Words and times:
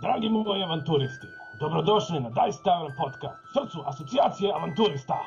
Dragi 0.00 0.28
moji 0.28 0.62
avanturisti, 0.62 1.26
dobrodošli 1.60 2.20
na 2.20 2.30
Dice 2.30 2.62
Tavern 2.64 2.94
podcast, 2.96 3.40
srcu 3.52 3.82
asocijacije 3.86 4.52
avanturista. 4.54 5.18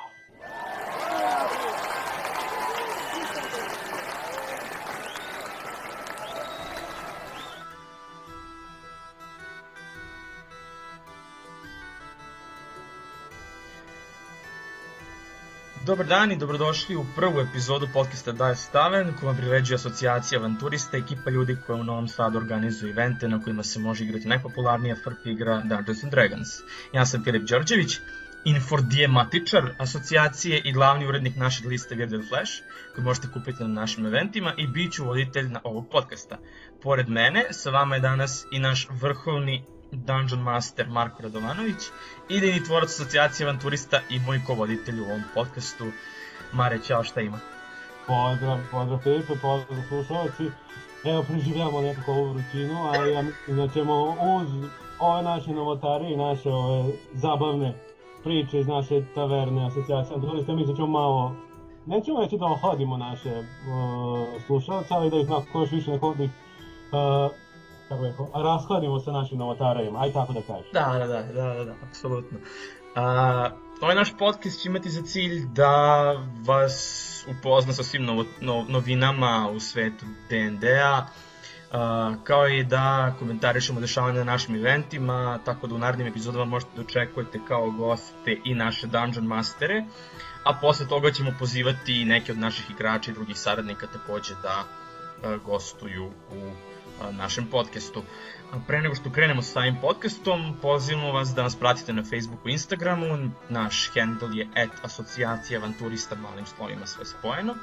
Dobar 15.85 16.05
dan 16.07 16.31
i 16.31 16.37
dobrodošli 16.37 16.95
u 16.95 17.05
prvu 17.15 17.39
epizodu 17.39 17.87
podcasta 17.93 18.31
Daje 18.31 18.55
Staven, 18.55 19.13
koju 19.19 19.27
vam 19.27 19.37
priređuje 19.37 19.75
asocijacija 19.75 20.39
avanturista, 20.39 20.97
ekipa 20.97 21.29
ljudi 21.29 21.57
koja 21.65 21.75
u 21.75 21.83
Novom 21.83 22.07
Sadu 22.07 22.37
organizuje 22.37 22.91
evente 22.91 23.27
na 23.27 23.41
kojima 23.43 23.63
se 23.63 23.79
može 23.79 24.03
igrati 24.03 24.27
najpopularnija 24.27 24.95
FRP 24.95 25.25
igra 25.25 25.61
Dungeons 25.61 26.03
and 26.03 26.11
Dragons. 26.11 26.47
Ja 26.93 27.05
sam 27.05 27.23
Filip 27.23 27.43
Đorđević, 27.49 27.97
infordijematičar 28.45 29.75
asocijacije 29.77 30.61
i 30.65 30.73
glavni 30.73 31.07
urednik 31.07 31.35
naše 31.35 31.67
liste 31.67 31.95
Weird 31.95 32.29
Flash, 32.29 32.51
koji 32.95 33.05
možete 33.05 33.27
kupiti 33.33 33.63
na 33.63 33.69
našim 33.69 34.05
eventima 34.05 34.53
i 34.57 34.67
bit 34.67 34.93
ću 34.93 35.05
voditelj 35.05 35.47
na 35.47 35.59
ovog 35.63 35.89
podcasta. 35.91 36.37
Pored 36.83 37.09
mene, 37.09 37.45
sa 37.51 37.69
vama 37.69 37.95
je 37.95 38.01
danas 38.01 38.45
i 38.51 38.59
naš 38.59 38.87
vrhovni 38.89 39.63
Dungeon 39.95 40.41
Master 40.41 40.87
Marko 40.87 41.23
Radovanović, 41.23 41.81
idejni 42.29 42.63
tvorac 42.63 42.89
asocijacije 42.89 43.47
avanturista 43.47 43.99
i 44.09 44.19
moj 44.19 44.41
kovoditelj 44.47 44.99
u 44.99 45.03
ovom 45.03 45.23
podcastu. 45.33 45.85
Mare, 46.53 46.79
čao, 46.87 47.03
šta 47.03 47.21
ima? 47.21 47.39
Pozdrav, 48.07 48.59
pozdrav 48.71 48.99
Filipe, 48.99 49.33
pozdrav 49.41 49.83
slušalci. 49.87 50.51
Evo, 51.05 51.23
preživljamo 51.23 51.81
nekako 51.81 52.11
ovu 52.11 52.33
rutinu, 52.33 52.83
ali 52.93 53.13
ja 53.13 53.21
mislim 53.21 53.57
da 53.57 53.67
ćemo 53.67 54.03
uz 54.03 54.69
ove 54.99 55.23
naše 55.23 55.51
novotare 55.51 56.11
i 56.11 56.17
naše 56.17 56.49
ove 56.49 56.93
zabavne 57.13 57.73
priče 58.23 58.59
iz 58.59 58.67
naše 58.67 59.01
taverne 59.15 59.65
asocijacije 59.65 60.15
avanturista, 60.15 60.53
mislim 60.53 60.75
da 60.75 60.75
ćemo 60.75 60.87
malo 60.87 61.35
nećemo 61.85 62.21
reći 62.21 62.37
da 62.37 62.45
ohladimo 62.45 62.97
naše 62.97 63.39
uh, 63.39 64.41
slušalce, 64.45 64.93
ali 64.93 65.09
da 65.09 65.17
ih 65.17 65.29
nakon 65.29 65.61
još 65.61 65.71
više 65.71 65.91
nekog 65.91 66.17
da 66.17 66.23
ih 66.23 66.31
uh, 66.91 67.42
kako 67.93 68.05
rekao, 68.05 68.43
raskladimo 68.43 68.99
sa 68.99 69.11
našim 69.11 69.37
novotarajima, 69.37 69.99
aj 70.01 70.13
tako 70.13 70.33
da 70.33 70.41
kažem. 70.41 70.71
Da, 70.73 70.95
da, 70.99 71.07
da, 71.07 71.23
da, 71.23 71.53
da, 71.53 71.65
da 71.65 71.73
apsolutno. 71.89 72.37
A, 72.95 73.49
ovaj 73.81 73.95
naš 73.95 74.17
podcast 74.19 74.61
će 74.61 74.69
imati 74.69 74.89
za 74.89 75.01
cilj 75.01 75.45
da 75.45 76.13
vas 76.45 77.09
upozna 77.39 77.73
sa 77.73 77.83
svim 77.83 78.03
novo, 78.03 78.25
no, 78.41 78.65
novinama 78.69 79.49
u 79.55 79.59
svetu 79.59 80.05
D&D-a, 80.29 81.05
kao 82.23 82.47
i 82.47 82.63
da 82.63 83.15
komentarišemo 83.19 83.79
dešavanja 83.79 84.17
na 84.17 84.23
našim 84.23 84.55
eventima, 84.55 85.39
tako 85.45 85.67
da 85.67 85.75
u 85.75 85.77
narednim 85.77 86.07
epizodama 86.07 86.45
možete 86.45 86.71
da 86.75 86.81
očekujete 86.81 87.39
kao 87.47 87.71
goste 87.71 88.37
i 88.45 88.55
naše 88.55 88.87
Dungeon 88.87 89.25
Mastere, 89.25 89.83
a 90.43 90.53
posle 90.61 90.87
toga 90.87 91.11
ćemo 91.11 91.31
pozivati 91.39 92.05
neke 92.05 92.31
od 92.31 92.37
naših 92.37 92.69
igrača 92.69 93.11
i 93.11 93.13
drugih 93.13 93.39
saradnika 93.39 93.87
takođe 93.87 94.33
da 94.43 94.63
gostuju 95.45 96.05
u 96.05 96.51
našem 97.11 97.47
podcastu. 97.51 98.03
Pre 98.67 98.81
nego 98.81 98.95
što 98.95 99.11
krenemo 99.11 99.41
sa 99.41 99.51
samim 99.51 99.77
podcastom, 99.81 100.55
pozivamo 100.61 101.11
vas 101.11 101.29
da 101.29 101.43
nas 101.43 101.55
pratite 101.55 101.93
na 101.93 102.03
Facebooku 102.03 102.49
i 102.49 102.51
Instagramu. 102.51 103.31
Naš 103.49 103.91
handle 103.95 104.37
je 104.37 104.47
at 104.55 104.85
asocijacija 104.85 105.59
avanturista 105.59 106.15
malim 106.15 106.45
slovima 106.45 106.85
sve 106.85 107.05
spojeno 107.05 107.55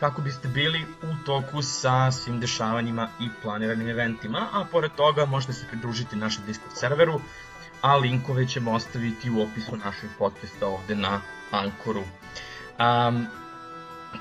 kako 0.00 0.22
biste 0.22 0.48
bili 0.48 0.86
u 1.02 1.24
toku 1.26 1.62
sa 1.62 2.10
svim 2.12 2.40
dešavanjima 2.40 3.08
i 3.20 3.28
planiranim 3.42 3.88
eventima, 3.88 4.48
a 4.52 4.64
pored 4.72 4.90
toga 4.96 5.24
možete 5.24 5.52
se 5.52 5.66
pridružiti 5.70 6.16
našem 6.16 6.44
Discord 6.46 6.76
serveru, 6.76 7.20
a 7.80 7.96
linkove 7.96 8.48
ćemo 8.48 8.72
ostaviti 8.72 9.30
u 9.30 9.42
opisu 9.42 9.76
našeg 9.76 10.10
podcasta 10.18 10.66
ovde 10.66 10.94
na 10.94 11.20
Ankoru. 11.50 12.00
Um, 12.00 13.26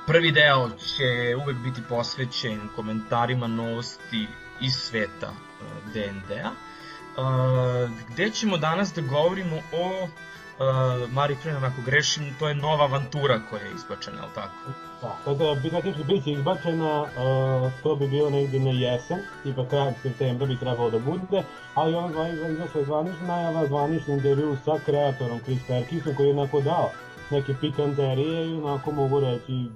prvi 0.07 0.31
deo 0.31 0.69
će 0.69 1.35
uvek 1.43 1.57
biti 1.57 1.81
posvećen 1.89 2.59
komentarima, 2.75 3.47
novosti 3.47 4.27
iz 4.63 4.73
sveta 4.73 5.29
uh, 5.29 5.93
D&D-a, 5.93 6.51
uh, 6.51 7.91
gde 8.09 8.29
ćemo 8.29 8.57
danas 8.57 8.93
da 8.93 9.01
govorimo 9.01 9.55
o 9.55 10.03
uh, 10.03 11.11
Mari 11.11 11.35
Frenan, 11.35 11.63
ako 11.63 11.81
grešim, 11.85 12.35
to 12.39 12.47
je 12.47 12.55
nova 12.55 12.83
avantura 12.83 13.39
koja 13.49 13.61
je 13.61 13.71
izbačena, 13.75 14.17
je 14.17 14.23
li 14.23 14.33
tako? 14.35 14.71
Da, 15.01 15.17
kada 15.25 15.55
bi 15.63 15.69
tehnički 15.69 16.03
biće 16.03 16.31
izbačena, 16.31 17.01
uh, 17.01 17.71
to 17.83 17.95
bi 17.95 18.07
bilo 18.07 18.29
negde 18.29 18.59
na 18.59 18.71
jesen, 18.71 19.19
tipa 19.43 19.65
kraj 19.69 19.93
septembra 20.01 20.47
bi 20.47 20.59
trebalo 20.59 20.89
da 20.89 20.99
bude, 20.99 21.43
ali 21.73 21.95
on 21.95 22.11
izašla 22.51 22.79
je 22.79 22.85
zvanična 22.85 23.27
najava, 23.27 23.67
zvanični 23.67 24.13
intervju 24.13 24.57
sa 24.65 24.79
kreatorom 24.85 25.39
Chris 25.39 25.59
Perkinsom 25.67 26.15
koji 26.15 26.27
je 26.27 26.33
onako 26.33 26.61
dao 26.61 26.89
neke 27.31 27.53
pikanterije 27.61 28.47
i 28.49 28.53
onako 28.53 28.91
mogu 28.91 29.19
reći 29.19 29.69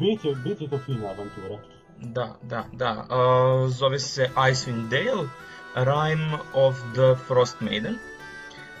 biće, 0.00 0.28
biće 0.44 0.68
to 0.70 0.78
fina 0.78 1.06
avantura. 1.06 1.71
Da, 2.04 2.36
da, 2.42 2.64
da. 2.72 3.06
Uh, 3.10 3.70
zove 3.70 3.98
se 3.98 4.30
Icewind 4.36 4.88
Dale, 4.88 5.28
Rime 5.74 6.38
of 6.54 6.76
the 6.94 7.14
Frost 7.26 7.60
Maiden. 7.60 7.98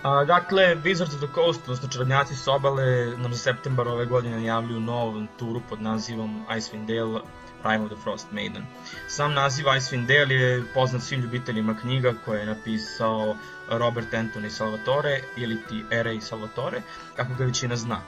Uh, 0.04 0.26
dakle, 0.26 0.76
Wizards 0.84 1.14
of 1.14 1.20
the 1.20 1.34
Coast, 1.34 1.60
odnosno 1.62 1.88
čarodnjaci 1.88 2.36
s 2.36 2.48
obale, 2.48 3.16
nam 3.16 3.34
za 3.34 3.38
septembar 3.38 3.88
ove 3.88 4.06
godine 4.06 4.36
najavljuju 4.36 4.80
novu 4.80 5.10
avanturu 5.10 5.60
pod 5.68 5.82
nazivom 5.82 6.44
Icewind 6.50 6.86
Dale, 6.86 7.20
Rime 7.64 7.84
of 7.84 7.90
the 7.92 8.02
Frost 8.02 8.26
Maiden. 8.32 8.62
Sam 9.08 9.34
naziv 9.34 9.66
Icewind 9.66 10.06
Dale 10.06 10.34
je 10.34 10.64
poznat 10.74 11.02
svim 11.02 11.20
ljubiteljima 11.20 11.76
knjiga 11.80 12.14
koje 12.24 12.40
je 12.40 12.46
napisao 12.46 13.36
Robert 13.70 14.12
Anthony 14.12 14.48
Salvatore 14.48 15.20
ili 15.36 15.56
ti 15.68 15.84
R.A. 15.90 16.20
Salvatore, 16.20 16.82
kako 17.16 17.34
ga 17.34 17.44
većina 17.44 17.76
zna. 17.76 18.00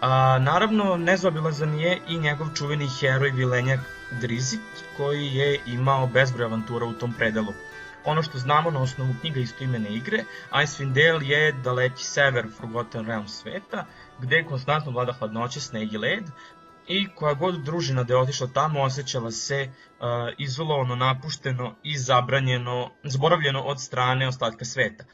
A, 0.00 0.38
naravno, 0.38 0.96
nezaobilazan 0.96 1.78
je 1.78 2.00
i 2.08 2.18
njegov 2.18 2.46
čuveni 2.54 2.88
heroj 3.00 3.30
Vilenjak 3.30 3.80
Drizik, 4.20 4.60
koji 4.96 5.34
je 5.34 5.60
imao 5.66 6.06
bezbroj 6.06 6.44
avantura 6.44 6.86
u 6.86 6.92
tom 6.92 7.12
predelu. 7.12 7.52
Ono 8.04 8.22
što 8.22 8.38
znamo 8.38 8.70
na 8.70 8.82
osnovu 8.82 9.14
knjiga 9.20 9.40
istoimene 9.40 9.94
igre, 9.94 10.24
Icewind 10.52 10.92
Dale 10.92 11.26
je 11.26 11.52
daleki 11.52 12.04
sever 12.04 12.46
Forgotten 12.56 13.06
Realm 13.06 13.28
sveta, 13.28 13.86
gde 14.18 14.44
konstantno 14.44 14.92
vlada 14.92 15.12
hladnoće, 15.12 15.60
sneg 15.60 15.92
i 15.92 15.98
led, 15.98 16.24
i 16.86 17.08
koja 17.14 17.34
god 17.34 17.62
družina 17.64 18.02
da 18.02 18.14
je 18.14 18.20
otišla 18.20 18.46
tamo 18.54 18.82
osjećala 18.82 19.30
se 19.30 19.68
uh, 19.68 20.06
izolovano, 20.38 20.96
napušteno 20.96 21.74
i 21.82 21.98
zabranjeno, 21.98 22.90
zaboravljeno 23.04 23.62
od 23.62 23.80
strane 23.80 24.28
ostatka 24.28 24.64
sveta. 24.64 25.04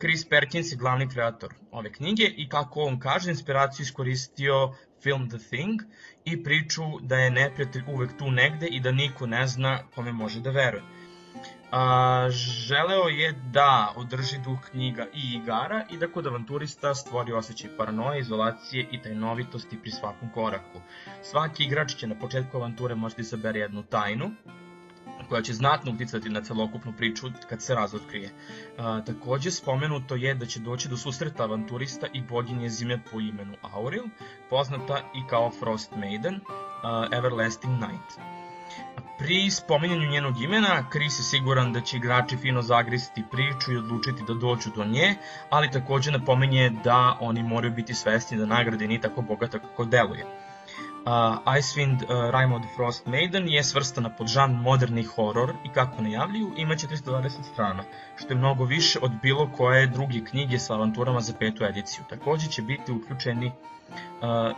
Chris 0.00 0.28
Perkins 0.28 0.72
je 0.72 0.76
glavni 0.76 1.08
kreator 1.08 1.54
ove 1.70 1.92
knjige 1.92 2.24
i 2.36 2.48
kako 2.48 2.80
on 2.80 2.98
kaže, 3.00 3.30
inspiraciju 3.30 3.84
iskoristio 3.84 4.74
film 5.02 5.28
The 5.28 5.38
Thing 5.38 5.80
i 6.24 6.44
priču 6.44 6.82
da 7.00 7.16
je 7.16 7.30
neprijatelj 7.30 7.82
uvek 7.86 8.18
tu 8.18 8.30
negde 8.30 8.66
i 8.66 8.80
da 8.80 8.92
niko 8.92 9.26
ne 9.26 9.46
zna 9.46 9.78
kome 9.94 10.12
može 10.12 10.40
da 10.40 10.50
veruje. 10.50 10.82
A, 11.72 12.28
želeo 12.30 13.08
je 13.08 13.32
da 13.52 13.92
održi 13.96 14.38
duh 14.44 14.58
knjiga 14.70 15.06
i 15.14 15.34
igara 15.34 15.84
i 15.90 15.96
da 15.96 16.08
kod 16.08 16.26
avanturista 16.26 16.94
stvori 16.94 17.32
osjećaj 17.32 17.70
paranoje, 17.76 18.20
izolacije 18.20 18.86
i 18.90 19.02
tajnovitosti 19.02 19.78
pri 19.82 19.90
svakom 19.90 20.32
koraku. 20.34 20.80
Svaki 21.22 21.64
igrač 21.64 21.94
će 21.94 22.06
na 22.06 22.14
početku 22.14 22.56
avanture 22.56 22.94
možda 22.94 23.20
izabere 23.20 23.60
jednu 23.60 23.82
tajnu, 23.82 24.30
koja 25.30 25.42
će 25.42 25.54
znatno 25.54 25.92
uticati 25.92 26.28
na 26.28 26.40
celokupnu 26.40 26.92
priču 26.92 27.30
kad 27.48 27.62
se 27.62 27.74
razotkrije. 27.74 28.30
A, 28.78 29.00
takođe, 29.06 29.50
spomenuto 29.50 30.14
je 30.14 30.34
da 30.34 30.46
će 30.46 30.60
doći 30.60 30.88
do 30.88 30.96
susreta 30.96 31.42
avanturista 31.42 32.06
i 32.12 32.22
boginje 32.22 32.68
zime 32.68 32.98
po 33.12 33.20
imenu 33.20 33.56
Auril, 33.62 34.04
poznata 34.50 34.98
i 35.14 35.26
kao 35.30 35.50
Frost 35.50 35.96
Maiden, 35.96 36.40
a, 36.82 37.06
Everlasting 37.12 37.74
Night. 37.74 38.40
Pri 39.18 39.50
spominjanju 39.50 40.10
njenog 40.10 40.42
imena, 40.42 40.84
Chris 40.90 41.18
je 41.18 41.22
siguran 41.22 41.72
da 41.72 41.80
će 41.80 41.96
igrači 41.96 42.36
fino 42.36 42.62
zagristi 42.62 43.22
priču 43.30 43.72
i 43.72 43.76
odlučiti 43.76 44.22
da 44.26 44.34
dođu 44.34 44.70
do 44.76 44.84
nje, 44.84 45.14
ali 45.50 45.70
takođe 45.70 46.10
napominje 46.10 46.70
da 46.84 47.16
oni 47.20 47.42
moraju 47.42 47.72
biti 47.72 47.94
svesni 47.94 48.38
da 48.38 48.46
nagrade 48.46 48.86
nije 48.86 49.00
tako 49.00 49.22
bogata 49.22 49.58
kako 49.58 49.84
deluje. 49.84 50.24
Uh, 51.00 51.56
Icewind 51.56 52.02
uh, 52.02 52.30
Rime 52.30 52.54
of 52.54 52.62
the 52.62 52.68
Frost 52.76 53.06
Maiden 53.06 53.48
je 53.48 53.64
svrstana 53.64 54.10
pod 54.10 54.26
žan 54.26 54.52
moderni 54.52 55.02
horor 55.02 55.54
i 55.64 55.68
kako 55.68 56.02
najavljuju 56.02 56.52
ima 56.56 56.74
420 56.74 57.30
strana, 57.52 57.84
što 58.16 58.32
je 58.32 58.38
mnogo 58.38 58.64
više 58.64 58.98
od 59.02 59.10
bilo 59.22 59.50
koje 59.56 59.86
druge 59.86 60.24
knjige 60.24 60.58
sa 60.58 60.74
avanturama 60.74 61.20
za 61.20 61.32
petu 61.38 61.64
ediciju. 61.64 62.04
Takođe 62.08 62.46
će 62.46 62.62
biti 62.62 62.92
uključeni 62.92 63.46
uh, 63.46 63.52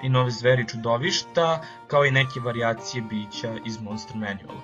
i 0.03 0.09
nove 0.09 0.31
zveri 0.31 0.69
čudovišta, 0.69 1.63
kao 1.87 2.05
i 2.05 2.11
neke 2.11 2.41
variacije 2.41 3.03
bića 3.03 3.55
iz 3.65 3.81
Monster 3.81 4.17
Manuala. 4.17 4.61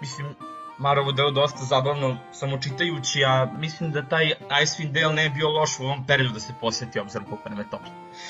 Mislim, 0.00 0.34
Marovu 0.80 1.12
deo 1.12 1.30
dosta 1.30 1.64
zabavno 1.64 2.16
samo 2.32 2.58
čitajući, 2.58 3.24
a 3.24 3.46
mislim 3.58 3.90
da 3.92 4.02
taj 4.02 4.24
Icewind 4.62 4.92
Dale 4.92 5.14
ne 5.14 5.22
je 5.22 5.30
bio 5.30 5.48
loš 5.48 5.80
u 5.80 5.84
ovom 5.84 6.06
periodu 6.06 6.32
da 6.32 6.40
se 6.40 6.52
posjeti 6.60 7.00
obzirom 7.00 7.26
koliko 7.28 7.48
nam 7.48 7.58
je 7.58 7.70
to. 7.70 7.78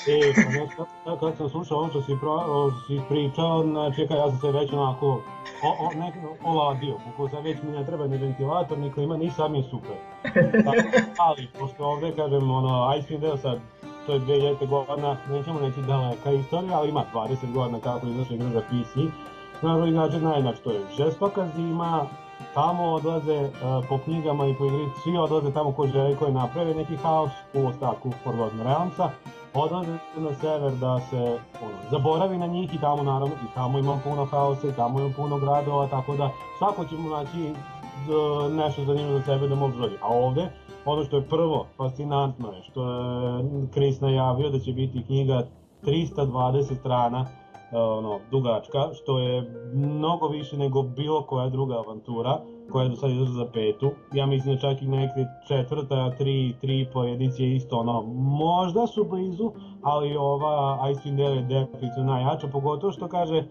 E, 0.07 0.33
pa 0.35 0.51
znaš, 0.51 0.69
kad, 0.77 1.19
kad 1.19 1.37
sam 1.37 1.49
slušao 1.49 1.77
ovo 1.77 1.89
što 1.89 2.01
si, 2.01 2.11
ovo 2.23 2.71
što 2.71 2.79
si 2.87 3.01
pričao, 3.09 3.63
znači, 3.63 4.01
ja 4.01 4.29
sam 4.29 4.39
se 4.39 4.51
već 4.59 4.73
onako 4.73 5.07
o, 5.67 5.69
o, 5.79 5.89
nek, 5.99 6.13
oladio, 6.43 6.95
kako 7.05 7.29
sad 7.29 7.43
već 7.43 7.57
mi 7.63 7.71
ne 7.71 7.85
treba 7.85 8.07
ni 8.07 8.17
ventilator, 8.17 8.77
ni 8.77 8.91
klima, 8.91 9.17
ni 9.17 9.31
mi 9.49 9.57
je 9.57 9.69
super. 9.69 9.95
Tako, 10.65 10.87
ali, 11.17 11.47
pošto 11.59 11.85
ovde, 11.85 12.15
kažem, 12.15 12.51
ono, 12.51 12.69
Icewind 12.69 13.19
Dale 13.19 13.37
sad, 13.37 13.59
to 14.05 14.13
je 14.13 14.19
2000 14.19 14.67
godina, 14.67 15.17
nećemo 15.29 15.59
neći 15.59 15.81
daleka 15.81 16.31
istorija, 16.31 16.77
ali 16.77 16.89
ima 16.89 17.05
20 17.13 17.53
godina 17.53 17.79
kako 17.79 18.07
izašla 18.07 18.35
igra 18.35 18.49
za 18.49 18.61
PC. 18.61 18.93
Naravno, 19.61 19.85
inače, 19.85 20.19
najnač, 20.19 20.55
to 20.63 20.71
je 20.71 20.81
žestoka 20.97 21.47
zima, 21.55 22.07
tamo 22.53 22.83
odlaze 22.83 23.41
uh, 23.41 23.85
po 23.89 23.97
knjigama 23.97 24.47
i 24.47 24.53
po 24.53 24.65
igri, 24.65 24.85
svi 25.03 25.17
odlaze 25.17 25.51
tamo 25.51 25.71
ko 25.71 25.87
žele 25.87 26.15
koji 26.15 26.33
naprave 26.33 26.75
neki 26.75 26.95
haos 26.95 27.31
u 27.53 27.67
ostatku 27.67 28.11
Forgotten 28.23 28.61
Realmsa, 28.61 29.09
odlaze 29.53 29.91
na 30.17 30.33
sever 30.41 30.71
da 30.71 30.99
se 30.99 31.39
ono, 31.61 31.77
zaboravi 31.91 32.37
na 32.37 32.47
njih 32.47 32.73
i 32.73 32.81
tamo 32.81 33.03
naravno 33.03 33.35
i 33.35 33.55
tamo 33.55 33.79
ima 33.79 33.99
puno 34.03 34.25
haosa 34.25 34.67
i 34.67 34.75
tamo 34.75 34.99
ima 34.99 35.09
puno 35.15 35.37
gradova, 35.37 35.87
tako 35.87 36.15
da 36.15 36.29
svako 36.57 36.85
ćemo 36.85 37.09
naći 37.09 37.51
uh, 37.51 38.53
nešto 38.53 38.85
zanimljivo 38.85 39.19
za 39.19 39.25
sebe 39.25 39.47
da 39.47 39.55
mu 39.55 39.65
obzori. 39.65 39.97
A 40.01 40.07
ovde, 40.07 40.49
ono 40.85 41.03
što 41.03 41.15
je 41.15 41.29
prvo 41.29 41.65
fascinantno 41.77 42.51
je 42.51 42.63
što 42.63 42.91
je 42.91 43.43
Chris 43.71 44.01
najavio 44.01 44.49
da 44.49 44.59
će 44.59 44.73
biti 44.73 45.03
knjiga 45.03 45.43
320 45.83 46.79
strana 46.79 47.25
ono, 47.71 48.19
dugačka, 48.31 48.89
što 48.93 49.19
je 49.19 49.41
mnogo 49.73 50.27
više 50.27 50.57
nego 50.57 50.83
bilo 50.83 51.21
koja 51.21 51.49
druga 51.49 51.77
avantura 51.77 52.41
koja 52.71 52.83
je 52.83 52.89
do 52.89 52.95
sad 52.95 53.11
izašla 53.11 53.33
za 53.33 53.45
petu. 53.53 53.91
Ja 54.13 54.25
mislim 54.25 54.55
da 54.55 54.61
čak 54.61 54.81
i 54.81 54.87
neke 54.87 55.25
četvrta, 55.47 56.11
tri, 56.17 56.53
tri 56.61 56.87
po 56.93 57.05
edicije 57.05 57.55
isto 57.55 57.77
ono, 57.77 58.01
možda 58.15 58.87
su 58.87 59.03
blizu, 59.03 59.51
ali 59.83 60.17
ova 60.17 60.79
Icewind 60.83 61.17
Dale 61.17 61.35
je 61.35 61.41
definitivno 61.41 62.11
najjača, 62.11 62.47
pogotovo 62.47 62.91
što 62.91 63.07
kaže 63.07 63.37
uh, 63.37 63.45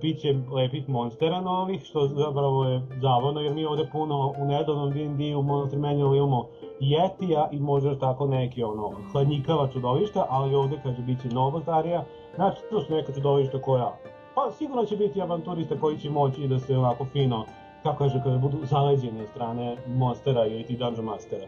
bit 0.00 0.20
će 0.20 0.34
lepih 0.52 0.88
monstera 0.88 1.40
novih, 1.40 1.82
što 1.84 2.06
zapravo 2.06 2.64
je 2.64 2.82
zavodno, 3.02 3.40
jer 3.40 3.54
mi 3.54 3.66
ovde 3.66 3.88
puno 3.92 4.34
u 4.38 4.44
nedavnom 4.44 4.90
D&D 4.90 5.36
u 5.36 5.42
Monster 5.42 5.78
Manualu 5.78 6.14
imamo 6.14 6.46
Jetija 6.80 7.48
i 7.52 7.60
možda 7.60 7.98
tako 7.98 8.26
neki 8.26 8.62
ono, 8.62 8.90
hladnjikava 9.12 9.68
čudovišta, 9.72 10.26
ali 10.30 10.54
ovde 10.54 10.80
kaže 10.82 11.02
bit 11.02 11.22
će 11.22 11.28
novo 11.28 11.60
starija, 11.60 12.04
Znači, 12.36 12.60
to 12.70 12.80
su 12.80 12.94
neka 12.94 13.12
čudovišta 13.12 13.60
koja, 13.62 13.98
pa 14.34 14.52
sigurno 14.58 14.84
će 14.84 14.96
biti 14.96 15.22
avanturiste 15.22 15.78
koji 15.78 15.98
će 15.98 16.10
moći 16.10 16.48
da 16.48 16.58
se 16.58 16.76
onako 16.76 17.06
fino, 17.12 17.46
kako 17.82 17.98
kaže, 17.98 18.20
kada 18.24 18.36
budu 18.36 18.58
zaleđeni 18.62 19.20
od 19.20 19.28
strane 19.30 19.76
monstera 19.86 20.46
ili 20.46 20.64
ti 20.64 20.76
dungeon 20.76 21.04
mastera. 21.04 21.46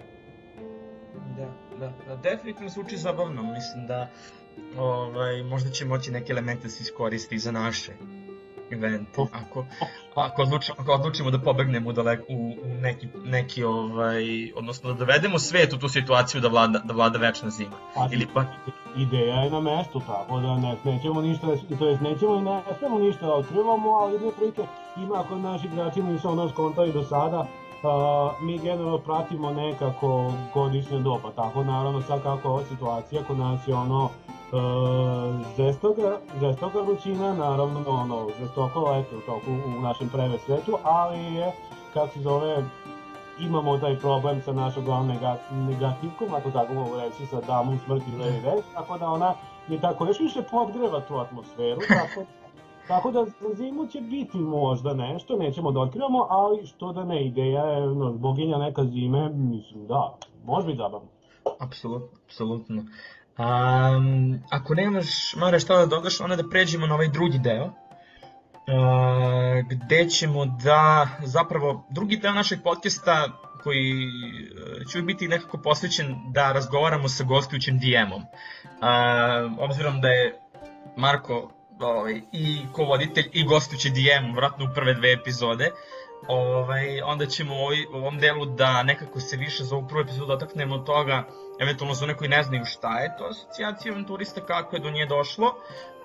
Da, 1.37 1.47
da, 1.81 1.93
da, 2.07 2.17
definitivno 2.17 2.69
zvuči 2.69 2.97
zabavno, 2.97 3.43
mislim 3.43 3.87
da 3.87 4.09
ovaj, 4.79 5.43
možda 5.43 5.71
će 5.71 5.85
moći 5.85 6.11
neke 6.11 6.33
elemente 6.33 6.63
da 6.63 6.69
se 6.69 6.83
iskoristi 6.83 7.39
za 7.39 7.53
naše 7.53 7.93
evente. 8.71 9.23
Ako, 9.33 9.67
ako, 10.15 10.43
odlučimo, 10.43 10.77
ako 10.79 10.93
odlučimo 10.93 11.31
da 11.31 11.39
pobegnemo 11.39 11.93
daleko 11.93 12.25
u, 12.29 12.57
u 12.63 12.69
neki, 12.69 13.09
neki 13.25 13.65
ovaj, 13.65 14.53
odnosno 14.55 14.93
da 14.93 14.99
dovedemo 14.99 15.39
svet 15.39 15.73
u 15.73 15.79
tu 15.79 15.89
situaciju 15.89 16.41
da 16.41 16.49
vlada, 16.49 16.79
da 16.85 16.95
vlada 16.95 17.19
večna 17.19 17.51
zima. 17.51 17.77
Pa, 17.95 18.09
Ili 18.13 18.27
pa... 18.35 18.45
Ideja 18.97 19.37
je 19.37 19.51
na 19.51 19.61
mestu, 19.61 20.01
tako 20.07 20.41
da 20.41 20.57
ne, 20.57 20.77
nećemo 20.85 21.21
ništa, 21.21 21.47
to 21.79 21.87
jest 21.87 22.01
nećemo 22.01 22.35
i 22.35 22.41
ne 22.41 22.63
smemo 22.79 22.99
ništa 22.99 23.27
da 23.27 23.35
otkrivamo, 23.35 23.91
ali 23.91 24.13
jedne 24.13 24.31
prilike 24.33 24.63
ima 24.97 25.25
kod 25.29 25.39
naši 25.39 25.67
igrači 25.67 26.03
nisu 26.03 26.29
ono 26.29 26.49
skontali 26.49 26.93
do 26.93 27.03
sada, 27.03 27.47
Uh, 27.83 28.43
mi 28.43 28.59
generalno 28.59 28.99
pratimo 28.99 29.51
nekako 29.51 30.33
godišnje 30.55 30.99
doba, 30.99 31.31
tako 31.37 31.65
naravno 31.65 32.03
sad 32.03 32.23
kako 32.23 32.49
ova 32.49 32.63
situacija 32.65 33.23
kod 33.23 33.39
nas 33.39 33.69
je 33.69 33.75
ono 33.75 34.09
Uh, 34.53 35.35
žestoka, 36.41 36.81
vrućina, 36.81 37.35
naravno 37.35 37.81
ono, 37.87 38.27
žestoko 38.41 38.91
leto 38.91 39.17
u 39.17 39.79
u 39.79 39.83
našem 39.83 40.09
preve 40.09 40.39
svetu, 40.39 40.79
ali 40.83 41.35
je, 41.35 41.53
kako 41.95 42.09
se 42.09 42.21
zove, 42.21 42.65
imamo 43.41 43.79
taj 43.79 43.99
problem 43.99 44.43
sa 44.43 44.53
našom 44.53 44.85
glavnom 44.85 45.17
negativkom, 45.69 46.35
ako 46.35 46.51
tako 46.51 46.75
mogu 46.75 47.01
reći, 47.01 47.27
sa 47.27 47.41
damom 47.41 47.79
smrti 47.85 48.11
levi 48.21 48.41
vek, 48.41 48.65
tako 48.75 48.99
da 48.99 49.07
ona 49.07 49.35
je 49.69 49.81
tako 49.81 50.07
još 50.07 50.21
više 50.21 50.43
podgreva 50.51 51.01
tu 51.01 51.19
atmosferu, 51.19 51.81
tako, 51.89 52.27
tako 52.89 53.11
da 53.11 53.25
za 53.25 53.55
zimu 53.55 53.87
će 53.87 54.01
biti 54.01 54.39
možda 54.39 54.95
nešto, 54.95 55.37
nećemo 55.37 55.73
da 55.73 55.81
otkrivamo, 55.81 56.27
ali 56.31 56.67
što 56.67 56.93
da 56.93 57.05
ne, 57.05 57.27
ideja 57.27 57.65
je, 57.65 57.81
no, 57.81 58.13
boginja 58.13 58.59
neka 58.59 58.85
zime, 58.85 59.29
mislim 59.29 59.87
da, 59.87 60.15
može 60.45 60.67
biti 60.67 60.79
zabavno. 60.79 61.09
Apsolutno, 61.61 62.09
apsolutno. 62.27 62.83
Um, 63.39 64.41
ako 64.51 64.75
nemaš, 64.75 65.37
Mare, 65.37 65.61
šta 65.61 65.77
da 65.77 65.87
dodaš, 65.87 66.21
onda 66.21 66.37
da 66.37 66.49
pređemo 66.51 66.87
na 66.87 66.95
ovaj 66.95 67.09
drugi 67.09 67.39
deo, 67.39 67.71
gde 69.71 70.09
ćemo 70.09 70.47
da, 70.47 71.09
zapravo, 71.23 71.87
drugi 71.91 72.17
deo 72.17 72.33
našeg 72.33 72.59
podcasta 72.65 73.29
koji 73.63 74.07
uh, 74.07 74.87
će 74.93 75.03
biti 75.03 75.29
nekako 75.29 75.59
posvećen 75.59 76.17
da 76.33 76.53
razgovaramo 76.53 77.09
sa 77.09 77.25
gostujućim 77.25 77.79
DM-om. 77.79 78.23
Uh, 78.23 79.59
obzirom 79.59 80.01
da 80.01 80.09
je 80.09 80.41
Marko 80.97 81.51
ovaj, 81.81 82.21
i 82.33 82.59
kovoditelj 82.73 83.31
i 83.33 83.45
gostujući 83.45 83.91
DM, 83.91 84.37
vratno 84.37 84.65
u 84.65 84.75
prve 84.75 84.95
dve 84.95 85.13
epizode, 85.13 85.71
ovaj, 86.29 87.01
onda 87.03 87.27
ćemo 87.27 87.55
u, 87.55 87.59
ovaj, 87.59 87.79
ovom 87.93 88.19
delu 88.19 88.47
da 88.47 88.83
nekako 88.83 89.21
se 89.21 89.37
više 89.37 89.65
za 89.65 89.77
ovu 89.77 89.89
prvu 89.89 90.01
epizodu 90.01 90.27
dotaknemo 90.27 90.79
toga 90.79 91.25
eventualno 91.61 91.95
za 91.95 92.05
one 92.05 92.17
koji 92.17 92.31
ne 92.31 92.43
znaju 92.43 92.65
šta 92.65 92.99
je 92.99 93.17
to 93.19 93.25
asocijacija 93.25 93.93
avanturista, 93.93 94.41
kako 94.41 94.77
je 94.77 94.83
do 94.83 94.91
nje 94.91 95.07
došlo, 95.07 95.55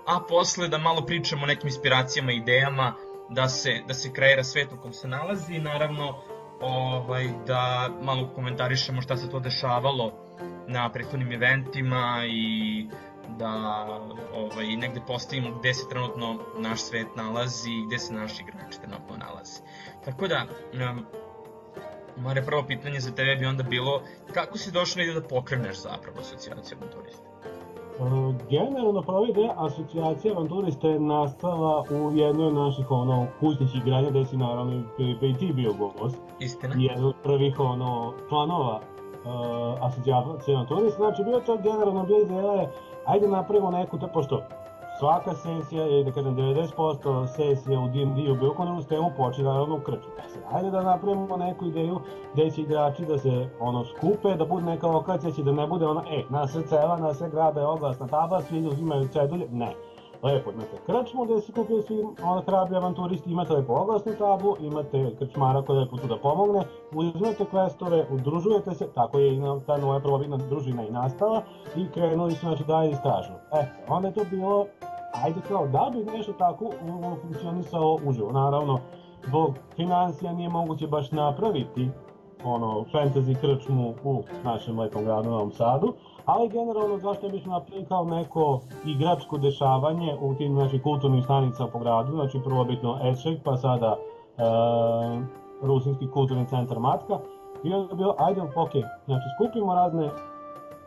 a 0.06 0.20
posle 0.28 0.68
da 0.68 0.78
malo 0.78 1.06
pričamo 1.06 1.42
o 1.42 1.46
nekim 1.46 1.68
inspiracijama, 1.68 2.32
idejama, 2.32 2.94
da 3.30 3.48
se, 3.48 3.82
da 3.88 3.94
se 3.94 4.12
kreira 4.12 4.44
svet 4.44 4.72
u 4.72 4.76
kom 4.76 4.92
se 4.92 5.08
nalazi 5.08 5.54
i 5.54 5.60
naravno 5.60 6.18
ovaj, 6.60 7.28
da 7.46 7.90
malo 8.02 8.30
komentarišemo 8.34 9.02
šta 9.02 9.16
se 9.16 9.30
to 9.30 9.40
dešavalo 9.40 10.12
na 10.68 10.92
prethodnim 10.92 11.32
eventima 11.32 12.22
i 12.28 12.86
da 13.28 13.50
ovaj, 14.34 14.76
negde 14.76 15.00
postavimo 15.06 15.58
gde 15.58 15.74
se 15.74 15.88
trenutno 15.88 16.38
naš 16.58 16.82
svet 16.82 17.06
nalazi 17.16 17.70
i 17.70 17.86
gde 17.86 17.98
se 17.98 18.14
naši 18.14 18.42
igrači 18.42 18.80
trenutno 18.80 19.16
nalazi. 19.16 19.60
Tako 20.04 20.28
da, 20.28 20.46
Mare, 22.16 22.42
prvo 22.42 22.62
pitanje 22.66 23.00
za 23.00 23.10
tebe 23.10 23.36
bi 23.36 23.46
onda 23.46 23.62
bilo 23.62 24.02
kako 24.34 24.58
si 24.58 24.72
došao 24.72 25.20
da 25.20 25.28
pokreneš 25.28 25.76
zapravo 25.76 26.20
asocijaciju 26.20 26.78
avanturista? 26.78 27.22
Uh, 27.98 28.34
generalno 28.50 29.24
ideja 29.28 29.54
asocijacija 29.56 30.34
avanturista 30.34 30.88
je 30.88 31.00
nastala 31.00 31.84
u 31.90 32.16
jednoj 32.16 32.46
od 32.46 32.54
naših 32.54 32.90
ono, 32.90 33.26
kućnih 33.40 33.76
igranja 33.76 34.10
gde 34.10 34.24
si 34.24 34.36
naravno 34.36 34.72
i, 34.98 35.16
i 35.20 35.34
ti 35.34 35.52
bio 35.52 35.72
gost. 35.98 36.16
Istina. 36.40 36.74
Jedan 36.78 37.04
od 37.04 37.14
prvih 37.22 37.60
ono, 37.60 38.12
članova 38.28 38.80
uh, 38.80 39.86
asocijacije 39.86 40.56
avanturista. 40.56 40.96
Znači, 40.96 41.24
bilo 41.24 41.40
to 41.40 41.56
generalno 41.56 42.04
bila 42.04 42.20
ideja 42.20 42.52
je 42.52 42.70
ajde 43.06 43.28
napravimo 43.28 43.70
neku, 43.70 43.98
to, 43.98 44.08
pošto 44.08 44.40
svaka 44.98 45.34
sesija, 45.34 45.86
ili 45.86 46.04
da 46.04 46.12
kažem 46.12 46.36
90% 46.36 47.26
sesija 47.26 47.80
u 47.80 47.88
D&D-u 47.88 48.34
bilo 48.34 48.54
koju 48.54 48.82
temu 48.88 49.10
počne 49.16 49.44
naravno 49.44 49.76
u 49.76 49.80
krču. 49.80 50.08
Se, 50.32 50.38
ajde 50.52 50.70
da 50.70 50.82
napravimo 50.82 51.36
neku 51.36 51.64
ideju 51.64 52.00
gde 52.34 52.50
će 52.50 52.62
igrači 52.62 53.04
da 53.04 53.18
se 53.18 53.48
ono 53.60 53.84
skupe, 53.84 54.36
da 54.36 54.44
bude 54.44 54.66
neka 54.66 54.86
lokacija, 54.86 55.32
će 55.32 55.42
da 55.42 55.52
ne 55.52 55.66
bude 55.66 55.86
ono, 55.86 56.02
e, 56.10 56.22
na 56.28 56.46
sve 56.46 56.62
cela, 56.62 56.96
na 56.96 57.14
sve 57.14 57.30
grada 57.30 57.60
je 57.60 57.66
oglasna 57.66 58.06
tabla, 58.06 58.42
svi 58.42 58.66
uzimaju 58.66 59.08
cedulje, 59.08 59.48
ne. 59.52 59.74
Lepo, 60.24 60.50
imate 60.50 60.76
krčmu 60.86 61.24
gde 61.24 61.40
se 61.40 61.52
kupio 61.52 61.82
svi 61.82 62.02
ono 62.22 62.42
hrabri 62.46 62.76
avanturisti, 62.76 63.30
imate 63.30 63.52
lepo 63.52 63.72
oglasnu 63.72 64.12
tablu, 64.18 64.56
imate 64.60 65.16
krčmara 65.18 65.62
koji 65.62 65.78
lepo 65.78 65.96
tu 65.96 66.06
da 66.06 66.16
pomogne, 66.16 66.62
uzimate 66.92 67.44
questove, 67.52 68.04
udružujete 68.10 68.74
se, 68.74 68.86
tako 68.94 69.18
je 69.18 69.34
i 69.34 69.40
ta 69.66 69.76
nova 69.76 70.00
prvobitna 70.00 70.36
družina 70.36 70.86
i 70.86 70.90
nastala 70.90 71.42
i 71.76 71.86
krenuli 71.94 72.32
su 72.32 72.46
znači 72.46 72.64
dalje 72.64 72.90
istražu. 72.90 73.32
E, 73.52 73.66
onda 73.88 74.08
je 74.08 74.14
to 74.14 74.24
bilo, 74.30 74.66
ajde 75.24 75.40
kao 75.48 75.66
da 75.66 75.90
bi 75.92 76.12
nešto 76.12 76.32
tako 76.32 76.70
funkcionisalo 77.22 77.98
uživo. 78.06 78.32
Naravno, 78.32 78.78
zbog 79.26 79.54
financija 79.76 80.32
nije 80.32 80.48
moguće 80.48 80.86
baš 80.86 81.10
napraviti 81.10 81.88
ono 82.44 82.84
fantasy 82.92 83.34
krčmu 83.40 83.94
u 84.04 84.22
našem 84.44 84.78
lepom 84.78 85.04
gradu 85.04 85.30
Novom 85.30 85.52
Sadu, 85.52 85.94
ali 86.26 86.48
generalno 86.48 86.98
zašto 86.98 87.28
bismo 87.28 87.52
napravili 87.52 87.86
kao 87.86 88.04
neko 88.04 88.60
igračko 88.84 89.38
dešavanje 89.38 90.16
u 90.20 90.34
tim 90.34 90.54
znači, 90.54 90.78
kulturnim 90.78 91.22
stanicama 91.22 91.68
po 91.68 91.78
gradu, 91.78 92.12
znači 92.12 92.40
prvobitno 92.44 92.98
Eček, 93.02 93.42
pa 93.44 93.56
sada 93.56 93.96
e, 93.96 94.42
Rusinski 95.62 96.10
kulturni 96.10 96.46
centar 96.46 96.78
Matka, 96.78 97.18
i 97.64 97.72
onda 97.72 97.92
je 97.92 97.96
bilo, 97.96 98.14
ajde, 98.18 98.40
ok, 98.42 98.70
znači 99.06 99.24
skupimo 99.36 99.74
razne 99.74 100.10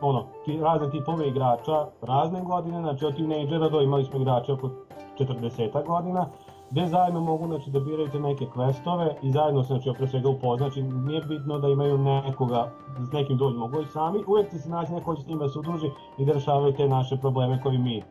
ono, 0.00 0.24
ti, 0.44 0.60
razne 0.60 0.90
tipove 0.90 1.28
igrača, 1.28 1.86
razne 2.02 2.40
godine, 2.40 2.80
znači 2.80 3.04
od 3.04 3.16
tinejdžera 3.16 3.68
do 3.68 3.80
imali 3.80 4.04
smo 4.04 4.20
igrača 4.20 4.52
oko 4.52 4.70
40 5.18 5.86
godina, 5.86 6.26
gde 6.70 6.86
zajedno 6.86 7.20
mogu 7.20 7.46
znači, 7.46 7.70
da 7.70 7.80
biraju 7.80 8.08
te 8.08 8.20
neke 8.20 8.44
questove 8.44 9.14
i 9.22 9.32
zajedno 9.32 9.62
se 9.62 9.66
znači, 9.66 9.90
pre 9.98 10.06
svega 10.06 10.28
upoznati. 10.28 10.80
Znači, 10.80 10.96
nije 10.96 11.20
bitno 11.20 11.58
da 11.58 11.68
imaju 11.68 11.98
nekoga, 11.98 12.72
s 13.10 13.12
nekim 13.12 13.36
dođu, 13.36 13.58
mogu 13.58 13.80
i 13.80 13.86
sami, 13.86 14.24
uvek 14.26 14.50
će 14.50 14.58
se 14.58 14.68
naći 14.68 14.92
neko 14.92 15.16
će 15.16 15.22
s 15.22 15.26
njima 15.26 15.44
da 15.44 15.48
se 15.48 15.58
udruži 15.58 15.86
i 16.18 16.24
da 16.24 16.32
rešavaju 16.32 16.72
te 16.72 16.88
naše 16.88 17.16
probleme 17.16 17.60
koji 17.62 17.78
mi 17.78 18.02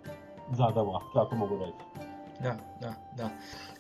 zadamo, 0.52 1.00
tako 1.14 1.36
mogu 1.36 1.58
reći. 1.58 2.08
Da, 2.40 2.56
da, 2.82 2.94
da. 3.18 3.30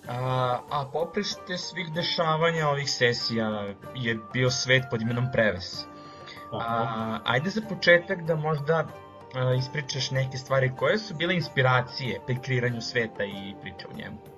A, 0.07 0.60
a 0.69 0.86
poprište 0.93 1.57
svih 1.57 1.93
dešavanja 1.93 2.67
ovih 2.67 2.91
sesija 2.91 3.48
je 3.96 4.19
bio 4.34 4.50
svet 4.50 4.84
pod 4.91 5.01
imenom 5.01 5.25
Preves. 5.34 5.86
A, 6.51 7.19
ajde 7.25 7.50
za 7.50 7.62
početak 7.69 8.24
da 8.24 8.36
možda 8.36 8.88
ispričaš 9.57 10.12
neke 10.12 10.38
stvari 10.38 10.75
koje 10.75 10.98
su 10.98 11.15
bile 11.15 11.36
inspiracije 11.36 12.19
pri 12.25 12.38
kreiranju 12.41 12.81
sveta 12.81 13.24
i 13.24 13.55
priče 13.62 13.88
o 13.93 13.98
njemu. 13.98 14.37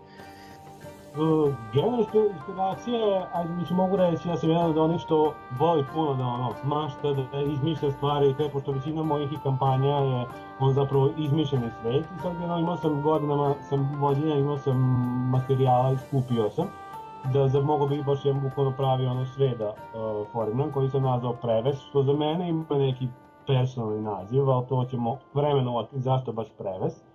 Uh, 1.18 1.54
generalno 1.74 2.06
inspiracije, 2.34 3.26
ajde 3.34 3.54
mi 3.54 3.76
mogu 3.76 3.96
reći, 3.96 4.30
ja 4.30 4.38
sam 4.38 4.50
jedan 4.50 4.70
od 4.70 4.78
onih 4.78 5.02
što 5.02 5.34
voli 5.60 5.86
puno 5.94 6.14
da 6.14 6.24
ono, 6.24 6.54
smašta, 6.62 7.14
da 7.14 7.42
izmišlja 7.42 7.92
stvari, 7.92 8.34
te, 8.38 8.50
pošto 8.50 8.72
većina 8.72 9.04
mojih 9.04 9.34
i 9.34 9.38
kampanja 9.44 9.96
je 9.96 10.26
on 10.60 10.74
zapravo 10.74 11.10
izmišljeni 11.18 11.70
svet 11.82 12.06
i 12.18 12.22
sad 12.22 12.34
jedno 12.42 12.60
imao 12.60 12.78
sam 12.78 13.02
godinama, 13.02 13.54
sam 13.70 13.98
vođenja, 14.00 14.36
imao 14.36 14.58
sam 14.58 14.78
materijala 15.32 15.92
i 15.92 15.98
skupio 15.98 16.50
sam 16.50 16.68
da 17.34 17.48
za 17.48 17.62
mogo 17.62 17.88
bi 17.88 18.04
baš 18.04 18.26
jedan 18.26 18.42
bukvalno 18.42 18.74
pravi 18.78 19.06
ono 19.06 19.26
sveda 19.26 19.70
uh, 19.70 20.28
formiran 20.32 20.72
koji 20.72 20.90
sam 20.90 21.04
nazvao 21.04 21.34
Preves, 21.34 21.80
što 21.80 22.04
za 22.04 22.14
mene 22.14 22.50
ima 22.50 22.66
neki 22.70 23.08
personalni 23.48 24.02
naziv, 24.02 24.50
ali 24.50 24.68
to 24.68 24.86
ćemo 24.86 25.18
vremenovati 25.34 26.00
zašto 26.00 26.32
baš 26.32 26.48
Preves. 26.58 27.09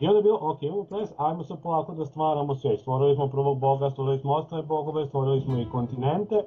I 0.00 0.06
onda 0.06 0.18
je 0.18 0.22
bilo, 0.22 0.38
ok, 0.40 0.62
imamo 0.62 0.84
ples, 0.84 1.10
ajmo 1.16 1.44
se 1.44 1.54
polako 1.62 1.94
da 1.94 2.06
stvaramo 2.06 2.54
sve. 2.54 2.76
Stvorili 2.76 3.14
smo 3.14 3.28
prvog 3.28 3.58
boga, 3.58 3.90
stvorili 3.90 4.18
smo 4.18 4.32
ostale 4.32 4.62
bogove, 4.62 5.06
stvorili 5.06 5.40
smo 5.40 5.58
i 5.58 5.68
kontinente. 5.72 6.44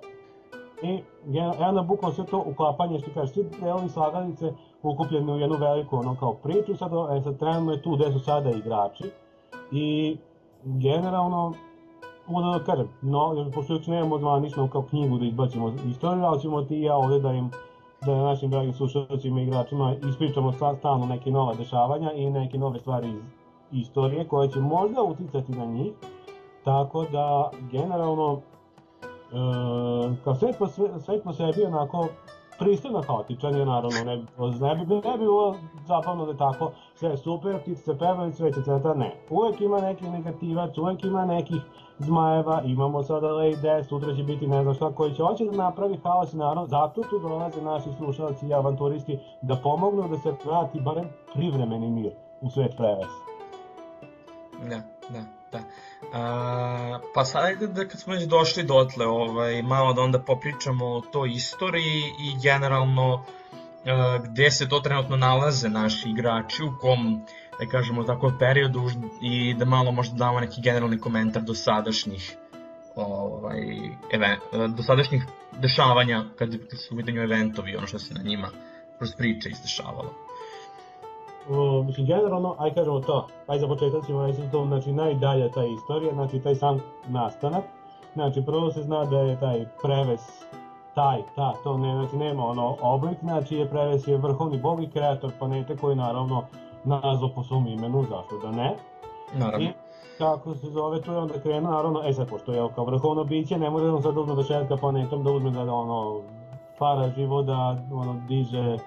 I 0.84 1.00
jedna 1.24 1.82
bukvalno 1.82 2.16
sve 2.16 2.26
to 2.26 2.44
uklapanje, 2.48 3.00
što 3.00 3.12
kaže, 3.14 3.34
svi 3.34 3.46
delovi 3.62 3.90
slagalice 3.90 4.54
ukupljeni 4.84 5.32
u 5.32 5.40
jednu 5.40 5.58
veliku 5.58 5.98
ono 5.98 6.16
kao 6.20 6.34
priču, 6.34 6.76
sad, 6.76 6.92
e, 7.18 7.22
sad 7.22 7.40
trenutno 7.40 7.72
je 7.72 7.82
tu 7.82 7.96
gde 7.96 8.12
su 8.12 8.20
sada 8.20 8.50
igrači. 8.50 9.04
I 9.72 10.18
generalno, 10.64 11.54
onda 12.28 12.58
da 12.58 12.64
kažem, 12.64 12.90
no, 13.02 13.52
pošto 13.56 13.74
još 13.74 13.88
nemamo 13.88 14.20
zvanično 14.20 14.70
kao 14.70 14.82
knjigu 14.82 15.18
da 15.18 15.26
izbacimo 15.26 15.74
istoriju, 15.90 16.26
ali 16.26 16.42
ćemo 16.42 16.62
ti 16.62 16.76
i 16.76 16.84
ja 16.84 16.96
ovde 16.96 17.20
da 17.20 17.32
im 17.32 17.52
da 18.06 18.16
našim 18.16 18.50
dragim 18.50 18.74
slušalcima 18.74 19.40
i 19.40 19.44
igračima 19.44 19.96
ispričamo 20.10 20.54
stalno 20.54 21.06
neke 21.06 21.32
nova 21.32 21.54
dešavanja 21.54 22.12
i 22.14 22.30
neke 22.30 22.58
nove 22.58 22.80
stvari 22.80 23.10
iz 23.10 23.41
istorije 23.72 24.28
koje 24.28 24.52
će 24.52 24.60
možda 24.60 25.02
uticati 25.02 25.52
na 25.52 25.66
njih. 25.66 25.94
Tako 26.64 27.06
da, 27.12 27.52
generalno, 27.72 28.42
e, 29.02 30.16
kao 30.24 30.36
svet 30.36 30.56
po, 30.60 30.68
svet 31.00 31.24
po 31.24 31.34
sebi 31.34 31.66
onako 31.66 32.08
pristojno 32.62 33.02
haotičan 33.08 33.56
je 33.56 33.66
naravno, 33.66 33.98
ne, 34.06 34.18
ne 34.18 34.76
bi, 34.76 34.96
ne 34.96 35.12
bi 35.12 35.18
bilo 35.18 35.56
zapavno 35.88 36.26
da 36.26 36.32
je 36.32 36.38
tako 36.38 36.72
sve 36.96 37.18
super, 37.18 37.60
ptice 37.62 37.82
se 37.82 37.98
pevaju, 37.98 38.34
sve 38.34 38.54
će 38.54 38.64
cveta, 38.64 38.94
ne. 38.94 39.16
Uvek 39.30 39.62
ima 39.62 39.82
neki 39.82 40.10
negativac, 40.10 40.78
uvek 40.78 41.04
ima 41.04 41.26
nekih 41.26 41.62
zmajeva, 42.00 42.62
imamo 42.66 43.04
sada 43.04 43.28
Lady 43.28 43.84
sutra 43.84 44.16
će 44.16 44.24
biti 44.24 44.48
ne 44.48 44.64
znam 44.64 44.74
šta, 44.74 44.92
koji 44.92 45.14
će 45.14 45.24
hoće 45.24 45.46
da 45.46 45.52
napravi 45.52 46.00
haos 46.04 46.34
naravno, 46.34 46.66
zato 46.66 47.02
tu 47.02 47.20
dolaze 47.20 47.62
naši 47.62 47.90
slušalci 47.98 48.48
i 48.48 48.54
avanturisti 48.54 49.20
da 49.42 49.56
pomognu 49.56 50.08
da 50.08 50.18
se 50.18 50.34
vrati 50.46 50.80
barem 50.80 51.10
privremeni 51.34 51.90
mir 51.90 52.12
u 52.42 52.50
svet 52.50 52.78
prevesa. 52.78 53.31
Da, 54.70 54.82
da, 55.10 55.24
da. 55.52 55.60
A, 56.14 57.00
pa 57.14 57.26
sad 57.26 57.46
ajde 57.46 57.68
da 57.68 57.88
kad 57.88 58.00
smo 58.00 58.14
već 58.14 58.24
došli 58.24 58.64
dotle, 58.64 59.06
ovaj, 59.06 59.62
malo 59.62 59.94
da 59.94 60.02
onda 60.02 60.20
popričamo 60.20 60.86
o 60.86 61.02
toj 61.02 61.30
istoriji 61.30 62.04
i 62.20 62.42
generalno 62.44 63.26
a, 63.86 64.18
gde 64.24 64.52
se 64.52 64.70
to 64.70 64.80
trenutno 64.80 65.18
nalaze 65.18 65.70
naši 65.70 66.10
igrači, 66.10 66.64
u 66.64 66.80
kom, 66.82 67.26
da 67.60 67.66
kažemo 67.66 68.04
tako, 68.04 68.32
periodu 68.40 68.90
i 69.22 69.54
da 69.54 69.66
malo 69.66 69.92
možda 69.92 70.16
damo 70.16 70.40
neki 70.40 70.62
generalni 70.62 71.00
komentar 71.00 71.42
do 71.42 71.54
sadašnjih 71.54 72.36
ovaj, 72.96 73.62
event, 74.14 74.42
do 74.78 74.84
sadašnjih 74.84 75.24
dešavanja 75.52 76.26
kad, 76.38 76.50
kad 76.70 76.80
su 76.80 76.94
u 76.94 76.98
vidanju 76.98 77.22
eventovi, 77.22 77.76
ono 77.76 77.88
što 77.88 78.00
se 78.00 78.14
na 78.14 78.22
njima 78.24 78.50
kroz 78.98 79.12
priče 79.18 79.50
izdešavalo 79.50 80.14
uh, 81.50 81.86
mislim, 81.86 82.08
generalno, 82.08 82.56
aj 82.60 82.74
kažemo 82.74 83.00
to, 83.00 83.28
aj 83.48 83.60
za 83.60 83.68
početak 83.68 84.06
ćemo 84.06 84.28
reći 84.28 84.42
to, 84.52 84.66
znači, 84.66 84.92
najdalja 84.92 85.50
ta 85.50 85.66
istorija, 85.66 86.14
znači, 86.14 86.40
taj 86.40 86.56
sam 86.56 86.80
nastanak, 87.08 87.64
znači, 88.14 88.42
prvo 88.46 88.72
se 88.72 88.82
zna 88.82 89.06
da 89.06 89.20
je 89.20 89.40
taj 89.40 89.66
preves, 89.84 90.22
taj, 90.96 91.22
ta, 91.36 91.54
to 91.64 91.78
ne, 91.78 91.94
znači, 91.94 92.16
nema 92.16 92.46
ono 92.46 92.76
oblik, 92.82 93.18
znači, 93.22 93.56
je 93.56 93.70
preves 93.70 94.08
je 94.08 94.18
vrhovni 94.18 94.58
bog 94.58 94.84
i 94.84 94.90
kreator 94.90 95.32
planete 95.40 95.78
koji, 95.78 95.96
naravno, 95.96 96.44
nazvao 96.84 97.30
po 97.36 97.44
svom 97.44 97.68
imenu, 97.68 98.04
zašto 98.04 98.38
da 98.38 98.52
ne. 98.52 98.76
Naravno. 99.34 99.66
I, 99.66 99.72
kako 100.18 100.56
se 100.56 100.70
zove, 100.70 101.02
tu 101.02 101.12
je 101.12 101.18
onda 101.18 101.40
krenuo, 101.40 101.72
naravno, 101.72 102.02
e 102.06 102.14
sad, 102.14 102.30
pošto 102.30 102.54
je 102.54 102.70
kao 102.76 102.86
vrhovno 102.86 103.24
biće, 103.24 103.58
ne 103.58 103.70
može 103.70 103.90
on 103.90 104.02
sad 104.02 104.18
uzme 104.18 104.36
da 104.36 104.44
šetka 104.44 104.78
planetom, 104.78 105.24
da 105.24 105.32
uzme 105.32 105.52
da, 105.52 105.74
ono, 105.74 106.22
stvara 106.76 107.10
živo, 107.16 107.42
da, 107.44 107.78
ono, 107.94 108.16
diže, 108.28 108.78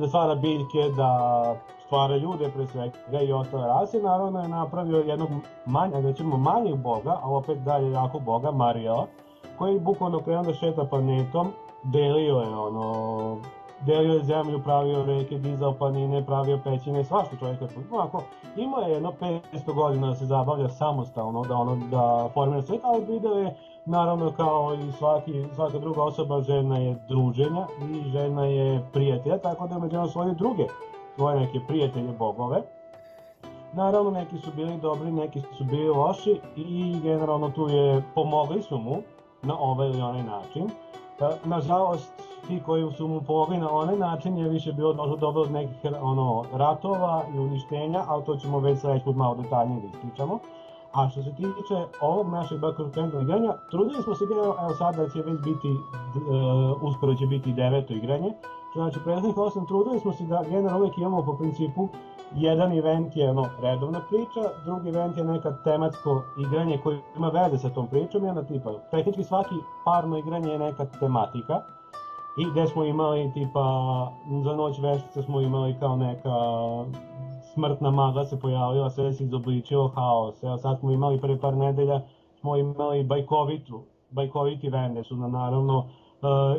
da 0.00 0.08
stvara 0.08 0.34
biljke, 0.34 0.88
da 0.96 1.10
stvara 1.92 2.16
ljude 2.16 2.48
pre 2.48 2.66
svega 2.66 3.20
i 3.22 3.32
ostale 3.32 3.66
rase, 3.66 3.98
naravno 4.02 4.40
je 4.40 4.48
napravio 4.48 4.98
jednog 4.98 5.28
manja, 5.66 6.00
da 6.00 6.12
ćemo 6.12 6.36
manjeg 6.36 6.76
boga, 6.76 7.18
a 7.22 7.30
opet 7.30 7.58
dalje 7.58 7.92
jako 7.92 8.18
boga, 8.18 8.50
Marijela, 8.50 9.06
koji 9.58 9.80
bukvalno 9.80 10.20
krenuo 10.20 10.42
da 10.42 10.54
šeta 10.54 10.84
planetom, 10.84 11.48
delio 11.82 12.36
je 12.36 12.56
ono, 12.56 13.36
delio 13.86 14.14
je 14.14 14.24
zemlju, 14.24 14.62
pravio 14.62 15.04
reke, 15.04 15.38
dizao 15.38 15.72
planine, 15.72 16.26
pravio 16.26 16.58
pećine, 16.64 17.04
svašta 17.04 17.36
čovjeka. 17.36 17.66
Onako, 17.90 18.22
ima 18.56 18.78
je 18.78 18.92
jedno 18.92 19.12
500 19.20 19.74
godina 19.74 20.06
da 20.06 20.14
se 20.14 20.26
zabavlja 20.26 20.68
samostalno, 20.68 21.42
da 21.44 21.56
ono, 21.56 21.76
da 21.90 22.28
formira 22.34 22.62
svet, 22.62 22.80
ali 22.84 23.04
video 23.04 23.34
je 23.34 23.56
naravno 23.86 24.32
kao 24.36 24.74
i 24.74 24.92
svaki, 24.92 25.44
svaka 25.54 25.78
druga 25.78 26.02
osoba 26.02 26.40
žena 26.40 26.78
je 26.78 26.96
druženja 27.08 27.66
i 27.90 28.10
žena 28.10 28.44
je 28.44 28.82
prijatelja, 28.92 29.38
tako 29.38 29.66
da 29.66 29.74
je 29.74 29.80
među 29.80 30.06
svoje 30.12 30.34
druge 30.34 30.66
svoje 31.14 31.40
neke 31.40 31.60
prijatelje 31.68 32.12
bogove. 32.12 32.62
Naravno, 33.72 34.10
neki 34.10 34.38
su 34.38 34.50
bili 34.56 34.76
dobri, 34.76 35.12
neki 35.12 35.40
su 35.40 35.64
bili 35.64 35.88
loši 35.88 36.40
i 36.56 37.00
generalno 37.02 37.50
tu 37.50 37.68
je, 37.68 38.02
pomogli 38.14 38.62
su 38.62 38.78
mu 38.78 39.02
na 39.42 39.58
ovaj 39.58 39.88
ili 39.88 40.02
onaj 40.02 40.22
način. 40.22 40.70
Nažalost, 41.44 42.12
ti 42.46 42.62
koji 42.66 42.92
su 42.92 43.08
mu 43.08 43.20
pomogli 43.20 43.58
na 43.58 43.70
onaj 43.70 43.96
način 43.96 44.38
je 44.38 44.48
više 44.48 44.72
bilo 44.72 44.92
došlo 44.92 45.16
dobro 45.16 45.42
od 45.42 45.52
nekih 45.52 45.76
ono, 46.00 46.44
ratova 46.52 47.22
i 47.34 47.38
uništenja, 47.38 48.04
ali 48.08 48.24
to 48.24 48.36
ćemo 48.36 48.58
već 48.58 48.80
sledeći 48.80 49.04
put 49.04 49.16
malo 49.16 49.34
detaljnije 49.34 49.80
da 49.80 49.86
ispričamo. 49.86 50.38
A 50.92 51.08
što 51.08 51.22
se 51.22 51.34
tiče 51.34 51.86
ovog 52.00 52.28
našeg 52.28 52.58
background 52.58 53.22
igranja, 53.22 53.54
trudili 53.70 54.02
smo 54.02 54.14
se 54.14 54.24
evo 54.24 54.74
sada 54.78 55.08
će 55.08 55.18
već 55.18 55.40
biti, 55.44 55.68
uh, 55.68 56.82
uskoro 56.82 57.14
će 57.14 57.26
biti 57.26 57.52
deveto 57.52 57.92
igranje, 57.92 58.32
Znači, 58.74 58.98
prethodnih 59.04 59.36
8 59.36 59.68
trudili 59.68 60.00
smo 60.00 60.12
se 60.12 60.24
da 60.24 60.42
generalno 60.42 60.78
uvek 60.78 60.98
imamo 60.98 61.22
po 61.24 61.36
principu 61.36 61.88
jedan 62.34 62.72
event 62.78 63.16
je 63.16 63.30
ono, 63.30 63.48
redovna 63.60 64.00
priča, 64.08 64.40
drugi 64.64 64.88
event 64.88 65.16
je 65.16 65.24
neka 65.24 65.56
tematsko 65.64 66.22
igranje 66.38 66.78
koje 66.82 67.00
ima 67.16 67.28
veze 67.28 67.58
sa 67.58 67.68
tom 67.68 67.86
pričom 67.86 68.24
onda 68.24 68.42
tipa, 68.42 68.72
tehnički 68.90 69.24
svaki 69.24 69.54
parno 69.84 70.18
igranje 70.18 70.52
je 70.52 70.58
neka 70.58 70.84
tematika 71.00 71.62
i 72.38 72.50
gde 72.50 72.66
smo 72.66 72.84
imali 72.84 73.32
tipa 73.34 73.62
za 74.44 74.56
noć 74.56 74.78
veštica 74.78 75.22
smo 75.22 75.40
imali 75.40 75.76
kao 75.80 75.96
neka 75.96 76.30
smrtna 77.54 77.90
magla 77.90 78.24
se 78.24 78.40
pojavila, 78.40 78.90
sve 78.90 79.12
se 79.12 79.24
izobličilo 79.24 79.88
haos. 79.88 80.42
Evo 80.42 80.58
sad 80.58 80.78
smo 80.78 80.90
imali 80.90 81.20
pre 81.20 81.38
par 81.40 81.56
nedelja 81.56 82.00
smo 82.40 82.56
imali 82.56 83.04
bajkovitu, 83.04 83.82
bajkoviti 84.10 84.68
vende 84.68 85.04
su 85.04 85.16
na 85.16 85.28
naravno 85.28 85.78
uh, 85.78 85.86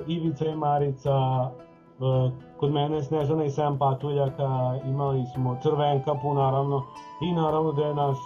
Ivica 0.07 0.45
i 0.45 0.55
Marica 0.55 1.49
kod 2.59 2.71
mene 2.71 3.03
Snežana 3.03 3.43
i 3.43 3.49
7 3.49 3.77
patuljaka, 3.77 4.79
imali 4.85 5.25
smo 5.33 5.57
Crvenkapu 5.63 6.33
naravno 6.33 6.83
i 7.21 7.31
naravno 7.31 7.71
da 7.71 7.85
je 7.85 7.95
naš 7.95 8.17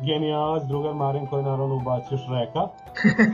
genijalac, 0.00 0.62
drugar 0.68 0.94
Marin 0.94 1.26
koji 1.26 1.40
je 1.40 1.50
naravno 1.50 1.74
ubacio 1.74 2.18
Šreka. 2.18 2.68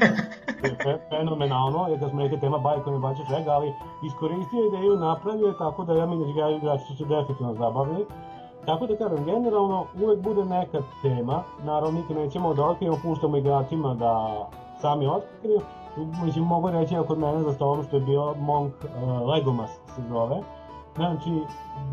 je 0.88 0.98
fenomenalno, 1.10 1.86
jer 1.88 2.00
kad 2.00 2.10
smo 2.10 2.22
rekli 2.22 2.40
tema 2.40 2.58
bajka 2.58 2.90
mi 2.90 2.96
ubacio 2.96 3.24
Šreka, 3.24 3.50
ali 3.50 3.74
iskoristio 4.06 4.66
ideju, 4.68 4.96
napravio 4.96 5.46
je 5.46 5.58
tako 5.58 5.84
da 5.84 5.94
ja 5.94 6.06
mi 6.06 6.34
da 6.34 6.50
igrači 6.50 6.84
su 6.84 6.96
se 6.96 7.04
definitivno 7.04 7.54
zabavili. 7.54 8.06
Tako 8.66 8.86
da 8.86 8.96
kažem, 8.96 9.24
generalno 9.24 9.84
uvek 10.02 10.20
bude 10.20 10.44
neka 10.44 10.78
tema, 11.02 11.42
naravno 11.64 11.98
nikad 12.00 12.16
nećemo 12.16 12.54
da 12.54 12.64
otkrijemo, 12.64 12.98
puštamo 13.02 13.36
igračima 13.36 13.94
da 13.94 14.46
sami 14.80 15.06
otkriju, 15.06 15.60
mislim, 16.24 16.44
mogu 16.44 16.70
reći 16.70 16.94
da 16.94 17.02
kod 17.02 17.18
mene 17.18 17.42
za 17.42 17.52
stolom 17.52 17.84
što 17.84 17.96
je 17.96 18.02
bio 18.02 18.34
Monk 18.34 18.74
uh, 18.74 19.28
Legomas 19.28 19.70
se 19.70 20.02
zove, 20.08 20.40
Znači, 20.96 21.30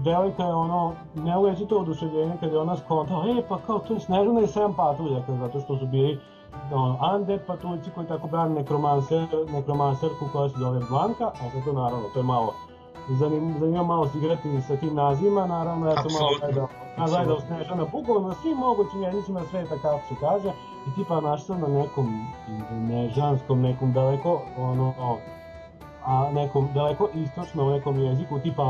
devojka 0.03 0.43
je 0.43 0.53
ono, 0.53 0.93
ne 1.15 1.37
uveći 1.37 1.65
to 1.65 1.77
oduševljenje 1.79 2.33
kad 2.39 2.51
je 2.51 2.59
ona 2.59 2.77
skontala, 2.77 3.25
e 3.27 3.43
pa 3.49 3.57
kao 3.57 3.79
to 3.79 3.93
je 3.93 3.99
Snežana 3.99 4.41
i 4.41 4.47
Sam 4.47 4.73
Patuljaka, 4.73 5.35
zato 5.35 5.59
što 5.59 5.77
su 5.77 5.85
bili 5.85 6.19
ono, 6.71 7.15
undead 7.15 7.45
patuljci 7.47 7.89
koji 7.95 8.07
tako 8.07 8.27
brane 8.27 8.55
nekromanser, 8.55 9.27
nekromanserku 9.53 10.25
koja 10.33 10.49
se 10.49 10.55
zove 10.59 10.79
Blanka, 10.89 11.25
a 11.25 11.63
to 11.65 11.73
naravno, 11.73 12.09
to 12.13 12.19
je 12.19 12.23
malo 12.23 12.53
zanim, 13.09 13.55
zanima 13.59 13.83
malo 13.83 14.07
se 14.07 14.17
igrati 14.17 14.61
sa 14.61 14.75
tim 14.75 14.95
nazivima, 14.95 15.47
naravno 15.47 15.87
ja 15.87 15.95
sam 15.95 16.11
malo 16.19 16.29
gledao, 16.39 16.67
gledao 17.07 17.39
Snežana, 17.39 17.85
bukvalno 17.91 18.27
na 18.27 18.33
svim 18.33 18.57
mogućim 18.57 19.03
jezicima 19.03 19.41
sveta, 19.49 19.75
kako 19.81 20.01
se 20.07 20.15
kaže, 20.19 20.51
i 20.87 20.95
tipa 20.95 21.21
našao 21.21 21.57
na 21.57 21.67
nekom 21.67 22.27
nežanskom, 22.71 23.61
nekom 23.61 23.93
daleko, 23.93 24.41
ono, 24.57 24.93
a 26.05 26.31
nekom 26.33 26.69
daleko 26.73 27.09
istočnom 27.13 27.71
nekom 27.71 27.99
jeziku, 27.99 28.39
tipa 28.39 28.63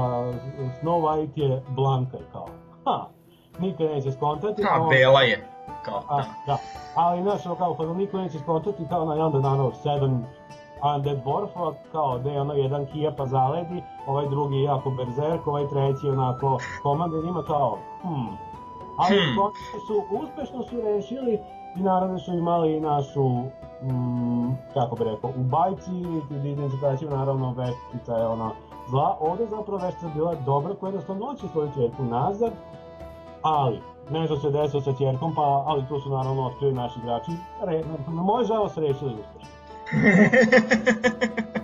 Snow 0.82 1.02
White 1.02 1.32
je 1.36 1.62
Blanka, 1.70 2.18
kao, 2.32 2.48
ha, 2.86 3.08
nikad 3.60 3.88
neće 3.88 4.12
skontati. 4.12 4.64
Ha, 4.64 4.78
kao, 4.78 4.88
Bela 4.88 5.22
je, 5.22 5.48
kao, 5.86 6.02
a, 6.10 6.18
da. 6.18 6.26
da. 6.48 6.58
Ali, 6.96 7.22
znaš, 7.22 7.44
kao, 7.58 7.76
pa 7.78 7.86
niko 7.86 8.18
neće 8.18 8.40
skontati 8.40 8.84
kao 8.90 9.06
na 9.06 9.16
Yonder 9.16 9.42
Nano 9.42 9.72
7 9.86 10.22
Undead 10.96 11.24
Dwarf, 11.24 11.74
kao 11.92 12.20
da 12.20 12.32
je 12.32 12.42
ono 12.42 12.54
jedan 12.54 12.86
kija 12.86 13.12
pa 13.18 13.26
zaledi, 13.26 13.84
ovaj 14.08 14.28
drugi 14.30 14.62
jako 14.62 14.90
berzerk, 14.90 15.48
ovaj 15.48 15.68
treći 15.68 16.10
onako 16.10 16.58
komande 16.84 17.18
njima 17.26 17.44
kao, 17.44 17.78
hmm. 18.02 18.38
Ali 18.98 19.16
hmm. 19.16 19.36
su, 19.88 20.04
uspešno 20.22 20.64
su 20.64 20.82
rešili 20.82 21.40
i 21.76 21.84
naravno 21.84 22.20
su 22.20 22.34
imali 22.34 22.80
našu, 22.80 23.30
mm, 23.84 24.58
kako 24.74 24.96
bi 24.96 25.04
rekao, 25.04 25.30
u 25.30 25.44
bajci, 25.44 25.92
ili 26.32 26.50
interpretaciju 26.50 27.10
naravno 27.10 27.54
veštica 27.54 28.18
je 28.18 28.28
ona 28.28 28.52
zla, 28.90 29.18
ovde 29.20 29.46
zapravo 29.46 29.78
veštica 29.78 30.08
bila 30.16 30.36
dobra 30.36 30.76
koja 30.76 30.88
jednostavno 30.88 31.26
noći 31.26 31.48
svoju 31.52 31.72
čerku 31.76 32.04
nazad, 32.04 32.52
ali 33.42 33.82
nešto 34.10 34.36
se 34.36 34.50
desilo 34.50 34.82
sa 34.82 34.94
čerkom, 34.94 35.36
pa, 35.36 35.42
ali 35.42 35.88
tu 35.88 36.00
su 36.00 36.10
naravno 36.10 36.46
otkrili 36.46 36.74
naši 36.74 37.00
igrači, 37.00 37.32
Re, 37.64 37.84
na 38.08 38.22
moj 38.22 38.44
žao 38.44 38.70
se 38.70 38.82
rešili 38.82 39.16
uspešno. 39.16 39.56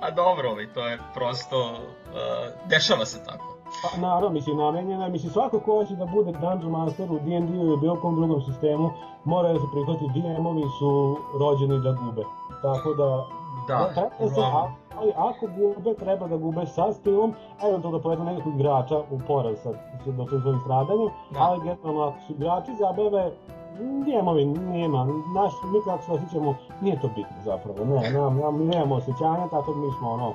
A 0.00 0.10
dobro, 0.10 0.48
ali 0.48 0.72
to 0.72 0.86
je 0.86 0.98
prosto, 1.14 1.60
uh, 1.60 2.68
dešava 2.68 3.06
se 3.06 3.24
tako. 3.24 3.47
Pa 3.82 4.00
naravno, 4.00 4.30
mislim, 4.30 4.56
namenjena 4.56 5.04
je, 5.04 5.10
mislim, 5.10 5.32
svako 5.32 5.60
ko 5.60 5.72
hoće 5.72 5.96
da 5.96 6.06
bude 6.06 6.32
Dungeon 6.32 6.72
Master 6.72 7.12
u 7.12 7.18
D&D 7.18 7.56
ili 7.56 7.76
bilo 7.76 7.96
kom 7.96 8.16
drugom 8.16 8.42
sistemu, 8.42 8.90
mora 9.24 9.52
da 9.52 9.58
se 9.58 9.66
prihvati, 9.72 10.04
DM-ovi 10.14 10.64
su 10.78 11.16
rođeni 11.40 11.80
da 11.80 11.92
gube. 11.92 12.22
Tako 12.62 12.94
da, 12.94 13.24
da, 13.68 13.90
da 14.20 14.28
se, 14.28 14.40
a, 14.40 14.70
ali 14.96 15.12
ako 15.16 15.46
gube, 15.46 15.94
treba 15.94 16.28
da 16.28 16.36
gube 16.36 16.66
sa 16.66 16.92
stilom, 16.92 17.34
eventualno 17.68 17.98
da 17.98 18.02
povedu 18.02 18.24
nekog 18.24 18.54
igrača 18.54 18.98
u 19.10 19.20
poraz 19.26 19.56
sa, 19.62 19.72
sa, 20.04 20.10
sa 20.30 20.40
svojim 20.40 20.60
stradanjem, 20.60 21.08
da. 21.30 21.40
ali 21.40 21.60
generalno 21.60 22.02
ako 22.02 22.20
su 22.26 22.32
igrači 22.32 22.74
zabave, 22.74 23.32
Nijemovi, 23.80 24.44
nema, 24.44 25.04
naš, 25.34 25.52
mi 25.72 25.80
kako 25.84 26.02
se 26.02 26.12
osjećamo, 26.12 26.54
nije 26.80 27.00
to 27.00 27.08
bitno 27.08 27.36
zapravo, 27.44 27.84
ne, 27.84 28.10
nam, 28.10 28.36
nam, 28.36 28.58
mi 28.58 28.64
nemamo 28.64 28.94
osjećanja, 28.94 29.48
tako 29.50 29.72
da 29.72 29.78
mi 29.78 29.92
smo 29.98 30.10
ono, 30.10 30.32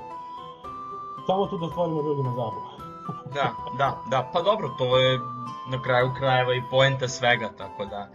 samo 1.26 1.46
tu 1.46 1.58
da 1.58 1.66
stvorimo 1.68 2.02
ljudima 2.02 2.30
zabavu. 2.30 2.73
Da, 3.34 3.50
da, 3.78 3.96
da, 4.10 4.30
pa 4.32 4.42
dobro, 4.42 4.68
to 4.78 4.98
je 4.98 5.18
na 5.66 5.82
kraju 5.82 6.10
krajeva 6.18 6.54
i 6.54 6.62
poenta 6.70 7.08
svega, 7.08 7.48
tako 7.58 7.84
da... 7.84 8.08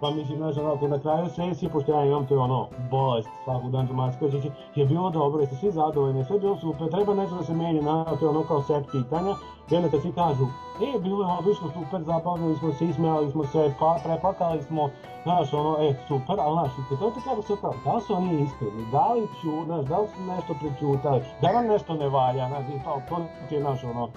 Pa 0.00 0.10
mislim, 0.10 0.38
znaš, 0.38 0.56
onako, 0.56 0.88
na 0.88 0.98
kraju 0.98 1.28
sesije, 1.28 1.70
pošto 1.70 1.92
ja 1.92 2.04
imam 2.04 2.26
to 2.26 2.38
ono, 2.38 2.68
bolest 2.90 3.28
svakog 3.44 3.70
Dungeon 3.70 3.96
Master, 3.96 4.30
je 4.74 4.86
bilo 4.86 5.10
dobro, 5.10 5.40
jeste 5.40 5.56
svi 5.56 5.70
zadovoljni, 5.70 6.24
sve 6.24 6.38
bilo 6.38 6.56
super, 6.56 6.90
treba 6.90 7.14
nešto 7.14 7.36
da 7.36 7.42
se 7.42 7.54
menja 7.54 7.82
na 7.82 8.04
to 8.04 8.28
ono 8.28 8.42
kao 8.42 8.62
set 8.62 8.84
pitanja, 8.92 9.34
i 9.70 9.76
onda 9.76 9.88
kad 9.88 10.00
svi 10.02 10.12
kažu, 10.12 10.44
e, 10.82 10.98
bilo 10.98 11.26
je 11.26 11.36
odlično, 11.38 11.68
super, 11.68 12.02
zabavili 12.02 12.56
smo 12.56 12.72
se, 12.72 12.84
ismejali 12.84 13.30
smo 13.30 13.44
se, 13.44 13.74
pa, 13.78 13.98
prepakali 14.04 14.62
smo, 14.62 14.90
znaš, 15.22 15.54
ono, 15.54 15.76
e, 15.80 15.94
super, 16.08 16.36
ali 16.40 16.52
znaš, 16.52 16.70
kad 16.88 16.98
to 16.98 17.10
ti 17.10 17.20
kako 17.24 17.42
se 17.42 17.56
pravi, 17.60 17.76
da 17.84 17.94
li 17.94 18.00
su 18.00 18.14
oni 18.14 18.42
iskreni, 18.42 18.90
da 18.92 19.12
li 19.12 19.28
ću, 19.40 19.64
znaš, 19.64 19.84
da 19.84 19.98
li 19.98 20.08
su 20.08 20.22
nešto 20.22 20.54
prećutali, 20.60 21.20
da 21.42 21.48
vam 21.48 21.66
nešto 21.66 21.94
ne 21.94 22.08
valja, 22.08 22.48
znaš, 22.48 22.64
i 22.68 22.84
to, 22.84 23.02
to 23.08 23.16
ti 23.48 23.54
je, 23.54 23.60
znaš, 23.60 23.84
ono, 23.84 24.08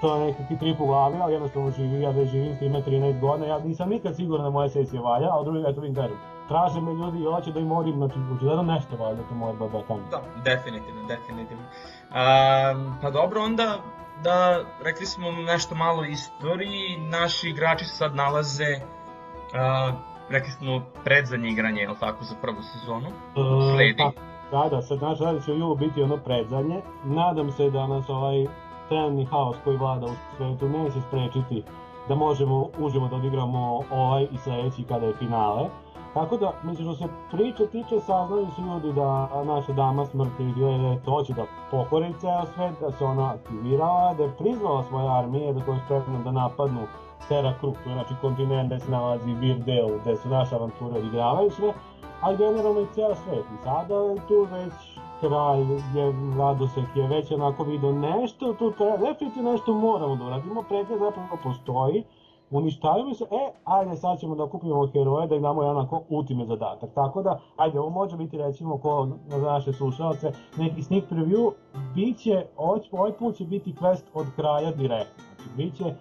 to 0.00 0.16
je 0.16 0.20
neki 0.26 0.58
trip 0.58 0.80
u 0.80 0.86
glavi, 0.86 1.16
ali 1.20 1.32
jednostavno 1.32 1.70
živi, 1.70 2.02
ja 2.02 2.10
već 2.10 2.30
živim 2.30 2.56
s 2.56 2.58
time 2.58 2.82
13 2.82 3.20
godina, 3.20 3.46
ja 3.46 3.58
nisam 3.58 3.88
nikad 3.88 4.16
siguran 4.16 4.44
da 4.44 4.50
moja 4.50 4.68
sesija 4.68 5.02
valja, 5.02 5.26
a 5.26 5.42
drugi, 5.44 5.64
eto 5.68 5.80
vidim 5.80 5.94
kažem, 5.94 6.16
traže 6.48 6.80
me 6.80 6.92
ljudi 6.94 7.18
i 7.18 7.24
hoće 7.24 7.52
da 7.52 7.60
im 7.60 7.66
morim, 7.66 7.96
znači, 7.96 8.14
očigledno 8.36 8.62
nešto 8.62 8.96
valja, 8.96 9.16
to 9.16 9.52
da 9.58 9.68
da 9.68 9.82
tamo. 9.88 10.00
Da, 10.10 10.20
definitivno, 10.44 11.02
definitivno. 11.08 11.62
Um, 11.62 12.96
pa 13.02 13.10
dobro, 13.10 13.42
onda 13.42 13.78
da 14.22 14.60
rekli 14.84 15.06
smo 15.06 15.32
nešto 15.32 15.74
malo 15.74 16.04
istoriji, 16.04 16.96
naši 16.98 17.48
igrači 17.48 17.84
se 17.84 17.96
sad 17.96 18.14
nalaze, 18.14 18.72
uh, 18.74 19.94
rekli 20.30 20.50
smo 20.50 20.82
predzadnje 21.04 21.48
igranje, 21.48 21.80
je 21.80 21.88
li 21.88 21.96
tako, 22.00 22.24
za 22.24 22.34
prvu 22.42 22.62
sezonu? 22.62 23.08
Uh, 23.08 23.74
Sledi. 23.74 24.02
Pa, 24.02 24.12
da, 24.50 24.68
da, 24.68 24.82
sad 24.82 25.02
naš 25.02 25.18
radi 25.18 25.44
će 25.44 25.52
u 25.52 25.74
biti 25.74 26.02
ono 26.02 26.16
predzadnje, 26.16 26.82
nadam 27.04 27.50
se 27.50 27.70
da 27.70 27.86
nas 27.86 28.08
ovaj 28.08 28.46
trenutni 28.88 29.24
haos 29.24 29.56
koji 29.64 29.76
vlada 29.76 30.06
u 30.06 30.36
svetu 30.36 30.68
neće 30.68 31.00
sprečiti 31.00 31.62
da 32.08 32.14
možemo 32.14 32.66
uživo 32.78 33.08
da 33.08 33.16
odigramo 33.16 33.82
ovaj 33.90 34.22
i 34.22 34.38
sledeći 34.38 34.84
kada 34.84 35.06
je 35.06 35.14
finale. 35.14 35.68
Tako 36.14 36.36
da, 36.36 36.52
mislim 36.62 36.86
što 36.86 36.94
se 36.94 37.12
priče 37.30 37.66
tiče, 37.66 38.00
saznali 38.00 38.46
su 38.56 38.62
ljudi 38.62 38.92
da 38.92 39.28
naša 39.44 39.72
dama 39.72 40.06
smrti 40.06 40.42
je 40.42 41.02
to 41.04 41.10
hoće 41.10 41.32
da 41.32 41.44
pokori 41.70 42.14
ceo 42.20 42.44
svet, 42.54 42.80
da 42.80 42.92
se 42.92 43.04
ona 43.04 43.34
aktivirala, 43.34 44.14
da 44.14 44.22
je 44.22 44.36
priznala 44.38 44.82
svoje 44.82 45.08
armije, 45.18 45.52
da 45.52 45.64
koje 45.64 45.80
spremne 45.84 46.24
da 46.24 46.30
napadnu 46.30 46.80
Terra 47.28 47.54
Kruk, 47.60 47.76
to 47.84 47.90
je 47.90 47.94
znači 47.94 48.14
kontinent 48.20 48.66
gde 48.66 48.80
se 48.80 48.90
nalazi 48.90 49.34
Virdale, 49.34 49.98
gde 50.00 50.16
su 50.16 50.28
naše 50.28 50.54
avanture 50.54 50.98
odigravaju 50.98 51.50
sve, 51.50 51.72
ali 52.20 52.36
generalno 52.36 52.80
i 52.80 52.86
ceo 52.94 53.14
svet. 53.14 53.44
I 53.54 53.62
sada 53.64 53.94
je 53.94 54.16
tu 54.28 54.46
već 54.50 54.97
kralj 55.20 55.66
je 55.94 56.12
Vladosek 56.36 56.84
je 56.94 57.06
već 57.08 57.32
onako 57.32 57.64
vidio 57.64 57.92
nešto, 57.92 58.52
tu 58.52 58.72
treba, 58.72 58.96
definitivno 58.96 59.52
nešto 59.52 59.74
moramo 59.74 60.16
da 60.16 60.24
uradimo, 60.24 60.62
pregled 60.62 60.98
zapravo 60.98 61.38
postoji, 61.42 62.04
uništavaju 62.50 63.14
se, 63.14 63.24
e, 63.24 63.52
ajde 63.64 63.96
sad 63.96 64.18
ćemo 64.18 64.34
da 64.34 64.46
kupimo 64.46 64.86
heroje, 64.86 65.26
da 65.26 65.34
im 65.34 65.42
damo 65.42 65.60
onako 65.60 66.02
ultime 66.08 66.46
zadatak. 66.46 66.90
Tako 66.94 67.22
da, 67.22 67.40
ajde, 67.56 67.80
ovo 67.80 67.90
može 67.90 68.16
biti 68.16 68.38
recimo 68.38 68.78
ko 68.78 69.08
za 69.28 69.38
naše 69.38 69.72
slušalce, 69.72 70.32
neki 70.56 70.82
sneak 70.82 71.04
preview, 71.10 71.52
bit 71.94 72.18
će, 72.18 72.46
ovaj, 72.56 72.80
ovaj 72.92 73.12
put 73.12 73.36
će 73.36 73.44
biti 73.44 73.74
quest 73.80 74.04
od 74.14 74.26
kraja 74.36 74.70
direktno. 74.72 75.24
Znači, 75.36 75.50
bit 75.56 75.76
će 75.76 75.94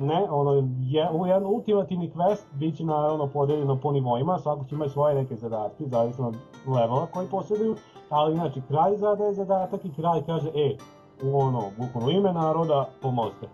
ne, 0.00 0.26
ono, 0.30 0.68
je, 0.80 1.08
ovo 1.10 1.26
je 1.26 1.30
jedan 1.30 1.46
ultimativni 1.46 2.10
quest, 2.10 2.44
bit 2.54 2.76
će 2.76 2.84
naravno 2.84 3.26
podeljeno 3.26 3.76
po 3.76 3.92
nivoima, 3.92 4.38
svako 4.38 4.64
će 4.64 4.74
imati 4.74 4.90
svoje 4.90 5.14
neke 5.14 5.36
zadatke, 5.36 5.84
zavisno 5.86 6.28
od 6.28 6.36
levela 6.66 7.06
koji 7.06 7.28
posjeduju, 7.28 7.76
ali 8.10 8.34
znači 8.34 8.60
kralj 8.68 8.96
zadaje 8.96 9.34
zadatak 9.34 9.84
i 9.84 9.92
kralj 9.94 10.22
kaže, 10.26 10.48
e, 10.48 10.76
u 11.22 11.38
ono, 11.38 11.62
bukvalno 11.78 12.10
ime 12.10 12.32
naroda, 12.32 12.88
pomozite. 13.02 13.48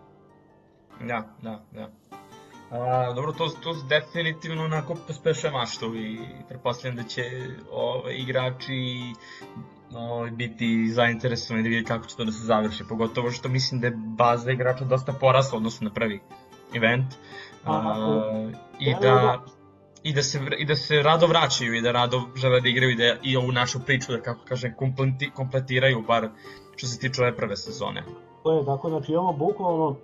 Da, 1.01 1.23
da, 1.43 1.59
da. 1.73 1.89
A, 2.71 3.13
dobro, 3.15 3.33
to, 3.33 3.49
to 3.49 3.75
definitivno 3.89 4.65
onako 4.65 4.95
pospešuje 5.07 5.51
maštu 5.51 5.95
i 5.97 6.19
pretpostavljam 6.49 6.97
da 6.97 7.03
će 7.03 7.23
ove, 7.73 8.17
igrači 8.17 9.03
ove, 9.95 10.31
biti 10.31 10.91
zainteresovani 10.93 11.63
da 11.63 11.69
vidi 11.69 11.85
kako 11.85 12.07
će 12.07 12.17
to 12.17 12.25
da 12.25 12.33
se 12.33 12.45
završi, 12.45 12.85
pogotovo 12.89 13.31
što 13.31 13.49
mislim 13.49 13.81
da 13.81 13.87
je 13.87 13.97
baza 13.97 14.51
igrača 14.51 14.85
dosta 14.85 15.13
porasla 15.13 15.57
odnosno 15.57 15.89
na 15.89 15.95
prvi 15.95 16.21
event. 16.75 17.15
A, 17.65 17.73
a, 17.73 18.51
I 18.81 18.95
da 19.01 19.45
i 20.03 20.13
da 20.13 20.23
se 20.23 20.41
i 20.59 20.65
da 20.65 20.77
se 20.77 21.03
rado 21.03 21.27
vraćaju 21.27 21.75
i 21.75 21.81
da 21.81 21.93
rado 21.93 22.23
žele 22.37 22.61
da 22.61 22.69
igraju 22.69 22.93
i 22.93 22.97
da 22.97 23.17
i 23.23 23.37
ovu 23.37 23.53
našu 23.53 23.81
priču 23.87 24.13
da 24.13 24.21
kako 24.21 24.45
kažem 24.45 24.75
kompleti, 24.77 25.31
kompletiraju 25.31 26.05
bar 26.07 26.29
što 26.77 26.87
se 26.87 26.99
tiče 26.99 27.23
ove 27.23 27.37
prve 27.37 27.57
sezone. 27.57 28.05
To 28.43 28.59
je 28.59 28.65
tako, 28.65 28.89
znači 28.89 29.13
imamo 29.13 29.33
bukvalno 29.33 29.97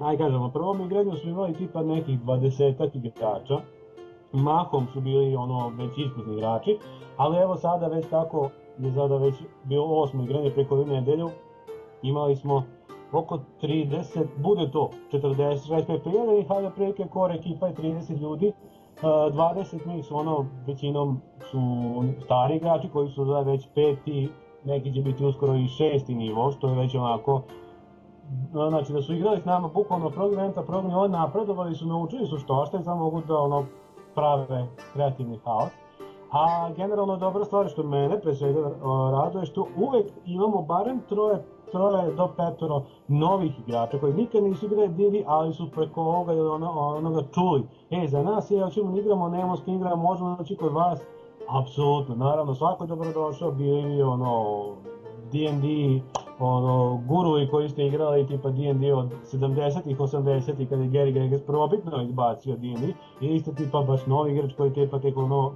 aj 0.00 0.16
kažemo, 0.16 0.50
prvom 0.50 0.80
igranju 0.80 1.16
smo 1.16 1.30
imali 1.30 1.54
tipa 1.54 1.82
nekih 1.82 2.20
20 2.20 2.96
igrača, 2.96 3.60
mahom 4.32 4.86
su 4.92 5.00
bili 5.00 5.36
ono 5.36 5.68
već 5.68 5.98
iskusni 5.98 6.34
igrači, 6.34 6.78
ali 7.16 7.38
evo 7.38 7.56
sada 7.56 7.86
već 7.86 8.06
kako 8.10 8.50
je 8.78 8.92
sada 8.92 9.16
već 9.16 9.34
bilo 9.64 10.00
osmo 10.00 10.22
igranje 10.22 10.50
preko 10.50 10.76
jedne 10.76 10.94
nedelju, 10.94 11.30
imali 12.02 12.36
smo 12.36 12.62
oko 13.12 13.38
30, 13.62 14.26
bude 14.36 14.70
to 14.70 14.90
40, 15.12 15.36
65 15.36 15.98
prijeva 15.98 16.34
i 16.34 16.44
hajde 16.44 16.70
prilike 16.70 17.06
kore 17.06 17.34
ekipa 17.34 17.66
je 17.66 17.74
30 17.74 18.20
ljudi, 18.20 18.52
20 19.02 19.86
njih 19.86 20.04
su 20.04 20.16
ono, 20.16 20.46
većinom 20.66 21.20
su 21.50 21.60
stari 22.24 22.56
igrači 22.56 22.88
koji 22.88 23.08
su 23.08 23.24
da 23.24 23.40
već 23.40 23.68
peti, 23.74 24.28
neki 24.64 24.94
će 24.94 25.02
biti 25.02 25.24
uskoro 25.24 25.54
i 25.54 25.68
šesti 25.68 26.14
nivo, 26.14 26.50
što 26.50 26.68
je 26.68 26.74
već 26.74 26.94
onako 26.94 27.42
znači 28.68 28.92
da 28.92 29.02
su 29.02 29.14
igrali 29.14 29.40
s 29.40 29.44
nama 29.44 29.68
bukvalno 29.68 30.10
prvog 30.10 30.32
eventa, 30.32 30.62
prvog 30.62 30.84
nivoa, 30.84 31.08
napredovali 31.08 31.74
su, 31.74 31.86
naučili 31.86 32.26
su 32.26 32.38
što 32.38 32.66
šta 32.66 32.78
i 32.78 32.82
samo 32.82 33.04
mogu 33.04 33.22
da 33.28 33.38
ono 33.38 33.64
prave 34.14 34.66
kreativni 34.92 35.38
haos. 35.44 35.70
A 36.32 36.70
generalno 36.76 37.16
dobra 37.16 37.44
stvar 37.44 37.68
što 37.68 37.82
mene 37.82 38.20
pre 38.20 38.34
svega 38.34 38.70
raduje 39.12 39.46
što 39.46 39.66
uvek 39.76 40.06
imamo 40.26 40.62
barem 40.62 41.00
troje 41.08 41.44
troje 41.70 42.12
do 42.14 42.28
petoro 42.36 42.82
novih 43.08 43.58
igrača 43.58 43.98
koji 43.98 44.14
nikad 44.14 44.42
nisu 44.42 44.66
igrali 44.66 44.88
divi, 44.88 45.24
ali 45.26 45.54
su 45.54 45.70
preko 45.70 46.02
ovoga 46.02 46.32
ili 46.32 46.48
ono, 46.48 46.70
onoga 46.70 47.22
čuli. 47.34 47.62
E, 47.90 48.08
za 48.08 48.22
nas 48.22 48.50
je, 48.50 48.64
hoćemo 48.64 48.92
da 48.92 49.00
igramo, 49.00 49.28
nemamo 49.28 49.56
s 49.56 49.64
kim 49.64 49.74
igramo, 49.74 50.02
možemo 50.02 50.36
doći 50.36 50.56
kod 50.56 50.72
vas. 50.72 51.00
Apsolutno, 51.48 52.14
naravno, 52.14 52.54
svako 52.54 52.84
je 52.84 52.88
dobrodošao, 52.88 53.50
bili 53.50 54.02
ono, 54.02 54.62
D&D, 55.32 56.00
ono, 56.40 57.02
guruvi 57.06 57.48
koji 57.50 57.68
ste 57.68 57.86
igrali 57.86 58.26
tipa 58.26 58.50
D&D 58.50 58.94
od 58.94 59.12
70-ih, 59.32 59.98
80-ih 59.98 60.68
kada 60.68 60.82
je 60.82 60.88
Gary 60.88 61.12
Gygax 61.12 61.46
probitno 61.46 62.02
izbacio 62.02 62.56
D&D, 62.56 62.92
ili 63.20 63.40
ste 63.40 63.54
tipa 63.54 63.80
baš 63.80 64.06
novi 64.06 64.32
igrač 64.32 64.52
koji 64.56 64.72
tipa 64.72 64.98
tek 64.98 65.16
ono 65.16 65.54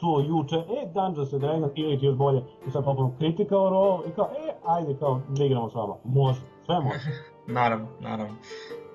čuo 0.00 0.20
juče, 0.20 0.56
e, 0.56 0.90
Dungeons 0.94 1.32
and 1.32 1.42
Dragons, 1.42 1.72
ili 1.76 1.98
ti 1.98 2.06
još 2.06 2.16
bolje, 2.16 2.42
i 2.66 2.70
sad 2.70 2.84
popolno 2.84 3.14
kritika 3.18 3.58
o 3.58 3.70
rolu, 3.70 4.02
i 4.06 4.10
kao, 4.10 4.28
e, 4.48 4.52
ajde, 4.64 4.96
kao, 4.98 5.20
da 5.28 5.44
igramo 5.44 5.70
s 5.70 5.74
vama. 5.74 5.94
Može, 6.04 6.40
sve 6.66 6.80
može. 6.80 7.10
naravno, 7.58 7.86
naravno. 8.00 8.34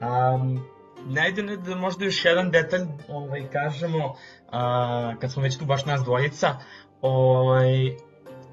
Um, 0.02 0.60
najde 1.06 1.58
da 1.58 1.76
možda 1.76 2.06
još 2.06 2.26
jedan 2.26 2.52
detalj 2.52 2.82
ovaj, 3.10 3.50
kažemo, 3.50 4.06
uh, 4.06 5.20
kad 5.20 5.32
smo 5.32 5.44
već 5.44 5.58
tu 5.58 5.66
baš 5.66 5.86
nas 5.86 6.04
dvojica, 6.04 6.48
ovaj, 7.02 7.96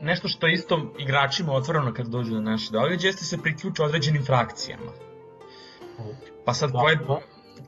nešto 0.01 0.29
što 0.29 0.47
isto 0.47 0.81
igračima 0.99 1.53
otvoreno 1.53 1.93
kad 1.93 2.07
dođu 2.07 2.35
na 2.35 2.41
naše 2.41 2.73
događaje, 2.73 3.09
jeste 3.09 3.25
se 3.25 3.43
priključe 3.43 3.83
određenim 3.83 4.25
frakcijama. 4.25 4.93
Pa 6.45 6.55
sad, 6.55 6.71
da, 6.71 6.79
koje, 6.79 6.97
da. 6.97 7.19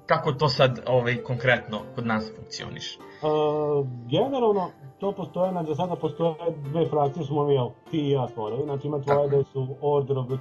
kako 0.06 0.32
to 0.32 0.48
sad 0.48 0.80
ovaj, 0.86 1.16
konkretno 1.16 1.78
kod 1.94 2.06
nas 2.06 2.32
funkcioniše? 2.36 2.98
Uh, 2.98 3.86
generalno, 4.10 4.70
to 4.98 5.12
postoje, 5.12 5.50
znači 5.50 5.68
za 5.68 5.74
sada 5.74 5.96
postoje 5.96 6.34
dve 6.70 6.86
frakcije 6.86 7.26
smo 7.26 7.44
mi, 7.46 7.56
ti 7.90 7.98
i 7.98 8.10
ja 8.10 8.28
stvorili, 8.28 8.62
znači 8.62 8.86
ima 8.86 9.00
tvoje 9.00 9.28
da 9.28 9.44
su 9.44 9.66
Order 9.80 10.18
of 10.18 10.26
the 10.26 10.36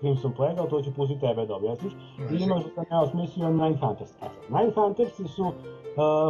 Crimson 0.00 0.32
Plague, 0.32 0.56
ali 0.58 0.70
to 0.70 0.82
ću 0.82 0.94
pustiti 0.94 1.20
tebe 1.20 1.46
da 1.46 1.56
objasniš, 1.56 1.92
i 2.32 2.42
imaš 2.42 2.64
da 2.64 2.70
sam 2.74 2.84
ja 2.90 3.00
osmislio 3.00 3.50
Nine 3.50 3.78
Hunters. 3.80 4.10
E 4.22 4.28
Nine 4.48 4.72
Hunters 4.74 5.16
su 5.16 5.42
uh, 5.42 5.52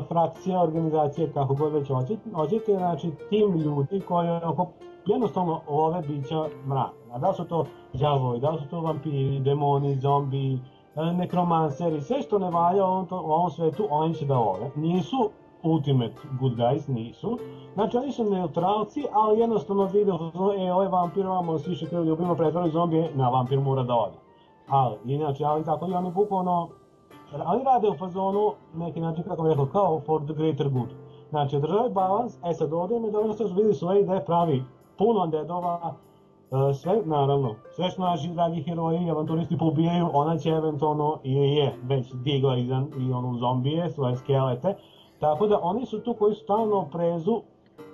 frakcija, 0.08 0.62
organizacije, 0.62 1.32
kako 1.32 1.54
god 1.54 1.72
već 1.72 1.88
hoćete, 1.88 2.70
znači 2.76 3.10
tim 3.30 3.58
ljudi 3.58 4.00
koji 4.00 4.28
oko 4.44 4.72
jednostavno 5.08 5.60
ove 5.68 6.02
bića 6.08 6.44
mraka. 6.66 7.18
Da 7.18 7.32
su 7.32 7.44
to 7.44 7.64
đavovi, 7.92 8.40
da 8.40 8.56
su 8.58 8.68
to 8.70 8.80
vampiri, 8.80 9.40
demoni, 9.40 9.94
zombi, 9.94 10.58
e, 10.96 11.12
nekromanseri, 11.12 12.00
sve 12.00 12.22
što 12.22 12.38
ne 12.38 12.50
valja 12.50 12.84
u 12.84 12.88
ovom, 12.88 13.06
u 13.10 13.32
ovom 13.32 13.50
svetu, 13.50 13.86
oni 13.90 14.14
će 14.14 14.26
da 14.26 14.38
ove. 14.38 14.70
Nisu 14.76 15.30
ultimate 15.62 16.14
good 16.40 16.52
guys, 16.52 16.88
nisu. 16.88 17.38
Znači 17.74 17.96
oni 17.96 18.12
su 18.12 18.24
neutralci, 18.24 19.04
ali 19.12 19.40
jednostavno 19.40 19.84
vide, 19.84 20.12
e, 20.58 20.72
ovaj 20.72 20.88
vampir 20.88 21.26
vamo 21.26 21.58
s 21.58 21.66
više 21.66 21.86
krvi 21.86 22.06
ljubimo 22.06 22.34
pretvori 22.34 22.70
zombije, 22.70 23.10
na 23.14 23.28
vampir 23.28 23.60
mora 23.60 23.82
da 23.82 23.94
ode. 23.94 24.16
Ali, 24.68 24.96
inače, 25.04 25.44
ali 25.44 25.64
tako 25.64 25.86
i 25.88 25.94
oni 25.94 26.10
bukvalno, 26.10 26.68
ali 27.44 27.64
rade 27.64 27.88
u 27.88 27.96
fazonu, 27.98 28.52
neki 28.74 29.00
način, 29.00 29.24
kako 29.24 29.42
bih 29.42 29.50
rekao, 29.50 29.66
kao 29.66 30.00
for 30.00 30.22
the 30.24 30.34
greater 30.34 30.68
good. 30.68 30.88
Znači, 31.30 31.56
održavaju 31.56 31.90
balans, 31.90 32.38
e 32.44 32.54
sad 32.54 32.72
ovdje 32.72 33.00
mi 33.00 33.10
dobro 33.10 33.32
što 33.32 33.44
vidi 33.44 33.74
svoje 33.74 34.00
ideje 34.00 34.24
pravi 34.24 34.64
puno 34.98 35.26
dedova, 35.26 35.94
e, 36.50 36.74
sve, 36.74 37.02
naravno, 37.04 37.54
sve 37.70 37.90
što 37.90 38.02
naši 38.02 38.28
dragi 38.28 38.62
heroji 38.62 39.06
i 39.06 39.10
avanturisti 39.10 39.58
pobijaju, 39.58 40.08
ona 40.12 40.38
će 40.38 40.50
eventualno, 40.50 41.18
ili 41.22 41.54
je 41.54 41.74
već 41.82 42.12
digla 42.12 42.56
izan 42.56 42.86
i 42.98 43.12
onu 43.12 43.38
zombije, 43.38 43.90
svoje 43.90 44.16
skelete, 44.16 44.74
Tako 45.20 45.46
da 45.46 45.58
oni 45.62 45.86
su 45.86 46.00
tu 46.00 46.14
koji 46.14 46.34
stalno 46.34 46.88
prezu 46.92 47.42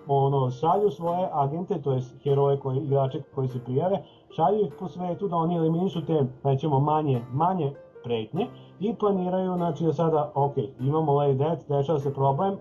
ono, 0.06 0.50
šalju 0.50 0.90
svoje 0.90 1.28
agente, 1.32 1.82
to 1.82 1.92
jest 1.92 2.16
heroje, 2.22 2.58
koji, 2.60 2.78
igrače 2.78 3.22
koji 3.34 3.48
se 3.48 3.64
prijave, 3.64 4.02
šalju 4.36 4.60
ih 4.60 4.72
po 4.78 4.88
svetu 4.88 5.28
da 5.28 5.36
oni 5.36 5.56
eliminišu 5.56 6.06
te, 6.06 6.26
nećemo, 6.44 6.80
manje, 6.80 7.22
manje 7.32 7.72
pretnje 8.04 8.46
i 8.80 8.94
planiraju, 8.94 9.54
znači 9.54 9.84
da 9.84 9.92
sada, 9.92 10.32
ok, 10.34 10.54
imamo 10.80 11.12
Lady 11.12 11.36
Death, 11.36 11.68
dešava 11.68 11.98
se 11.98 12.14
problem, 12.14 12.56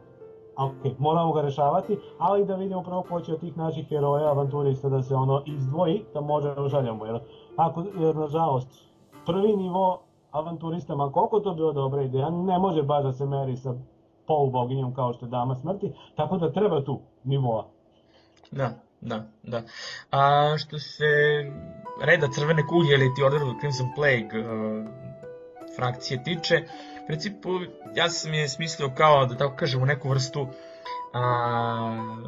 ok, 0.57 0.99
moramo 0.99 1.33
ga 1.33 1.41
rešavati, 1.41 1.97
ali 2.19 2.45
da 2.45 2.55
vidimo 2.55 2.83
prvo 2.83 3.01
ko 3.09 3.21
će 3.21 3.33
od 3.33 3.39
tih 3.39 3.57
naših 3.57 3.87
heroja, 3.87 4.29
avanturista 4.29 4.89
da 4.89 5.03
se 5.03 5.15
ono 5.15 5.43
izdvoji, 5.45 6.03
da 6.13 6.21
može 6.21 6.55
da 6.55 6.69
šaljamo, 6.69 7.05
jer, 7.05 7.19
ako, 7.57 7.83
jer 7.99 8.15
nažalost, 8.15 8.67
prvi 9.25 9.55
nivo 9.55 10.01
avanturista, 10.31 10.95
ma 10.95 11.11
koliko 11.11 11.39
to 11.39 11.53
bilo 11.53 11.73
dobra 11.73 12.01
ideja, 12.01 12.29
ne 12.29 12.59
može 12.59 12.83
baš 12.83 13.03
da 13.03 13.11
se 13.11 13.25
meri 13.25 13.57
sa 13.57 13.73
poluboginjom 14.27 14.93
kao 14.93 15.13
što 15.13 15.25
je 15.25 15.29
Dama 15.29 15.55
smrti, 15.55 15.91
tako 16.15 16.37
da 16.37 16.51
treba 16.51 16.83
tu 16.83 16.99
nivoa. 17.23 17.65
Da, 18.51 18.69
da, 19.01 19.23
da. 19.43 19.61
A 20.11 20.55
što 20.57 20.79
se 20.79 21.05
reda 22.01 22.27
crvene 22.31 22.67
kuglje 22.67 22.93
ili 22.93 23.15
ti 23.15 23.23
Order 23.23 23.41
of 23.43 23.59
Crimson 23.59 23.87
Plague 23.95 24.39
uh, 24.39 24.87
frakcije 25.75 26.23
tiče, 26.23 26.55
u 26.92 26.92
principu 27.07 27.49
ja 27.95 28.09
sam 28.09 28.33
je 28.33 28.49
smislio 28.49 28.91
kao, 28.97 29.25
da 29.25 29.37
tako 29.37 29.55
kažemo, 29.55 29.85
neku 29.85 30.09
vrstu 30.09 30.47
a, 31.13 32.23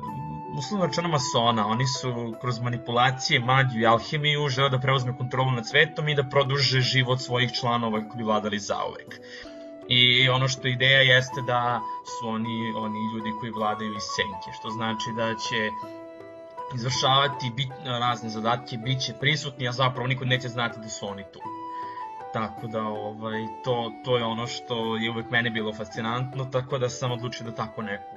uslovno 0.57 0.85
rečeno 0.85 1.09
masona, 1.09 1.67
oni 1.67 1.87
su 1.87 2.35
kroz 2.41 2.59
manipulacije, 2.59 3.39
magiju 3.39 3.81
i 3.81 3.85
alhemiju 3.85 4.47
žele 4.49 4.69
da 4.69 4.79
preuzme 4.79 5.17
kontrolu 5.17 5.51
nad 5.51 5.67
svetom 5.67 6.09
i 6.09 6.15
da 6.15 6.23
produže 6.23 6.81
život 6.81 7.21
svojih 7.21 7.51
članova 7.51 7.99
koji 7.99 8.17
bi 8.17 8.23
vladali 8.23 8.59
zauvek. 8.59 9.19
I 9.87 10.29
ono 10.29 10.47
što 10.47 10.67
ideja 10.67 11.01
jeste 11.01 11.41
da 11.41 11.81
su 12.05 12.27
oni, 12.27 12.73
oni 12.75 12.99
ljudi 13.13 13.31
koji 13.39 13.51
vladaju 13.51 13.95
iz 13.95 14.03
senke, 14.15 14.57
što 14.59 14.69
znači 14.69 15.09
da 15.17 15.35
će 15.35 15.69
izvršavati 16.75 17.51
bit, 17.55 17.71
razne 17.85 18.29
zadatke, 18.29 18.77
bit 18.77 19.01
će 19.01 19.13
prisutni, 19.19 19.67
a 19.67 19.71
zapravo 19.71 20.07
niko 20.07 20.25
neće 20.25 20.47
znati 20.49 20.79
da 20.79 20.89
su 20.89 21.07
oni 21.07 21.23
tu. 21.33 21.39
Tako 22.35 22.67
da 22.67 22.81
ovaj, 22.83 23.41
to, 23.63 23.91
to 24.05 24.17
je 24.17 24.23
ono 24.23 24.47
što 24.47 24.97
je 24.97 25.11
uvek 25.11 25.31
mene 25.31 25.49
bilo 25.49 25.73
fascinantno, 25.73 26.45
tako 26.45 26.77
da 26.77 26.89
sam 26.89 27.11
odlučio 27.11 27.45
da 27.45 27.51
tako 27.51 27.81
neku 27.81 28.15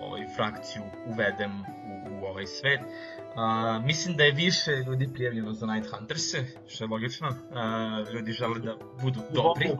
ovaj, 0.00 0.26
frakciju 0.36 0.82
uvedem 1.06 1.50
u, 1.60 2.22
u 2.22 2.26
ovaj 2.26 2.46
svet. 2.46 2.80
Uh, 2.80 3.84
mislim 3.84 4.16
da 4.16 4.24
je 4.24 4.32
više 4.32 4.70
ljudi 4.70 5.08
prijavljeno 5.14 5.52
za 5.52 5.66
Night 5.66 5.90
Hunters-e, 5.90 6.44
što 6.66 6.84
je 6.84 6.88
logično. 6.88 7.28
Uh, 7.28 8.14
ljudi 8.14 8.32
žele 8.32 8.58
da 8.58 8.74
budu 9.02 9.20
dobri 9.34 9.70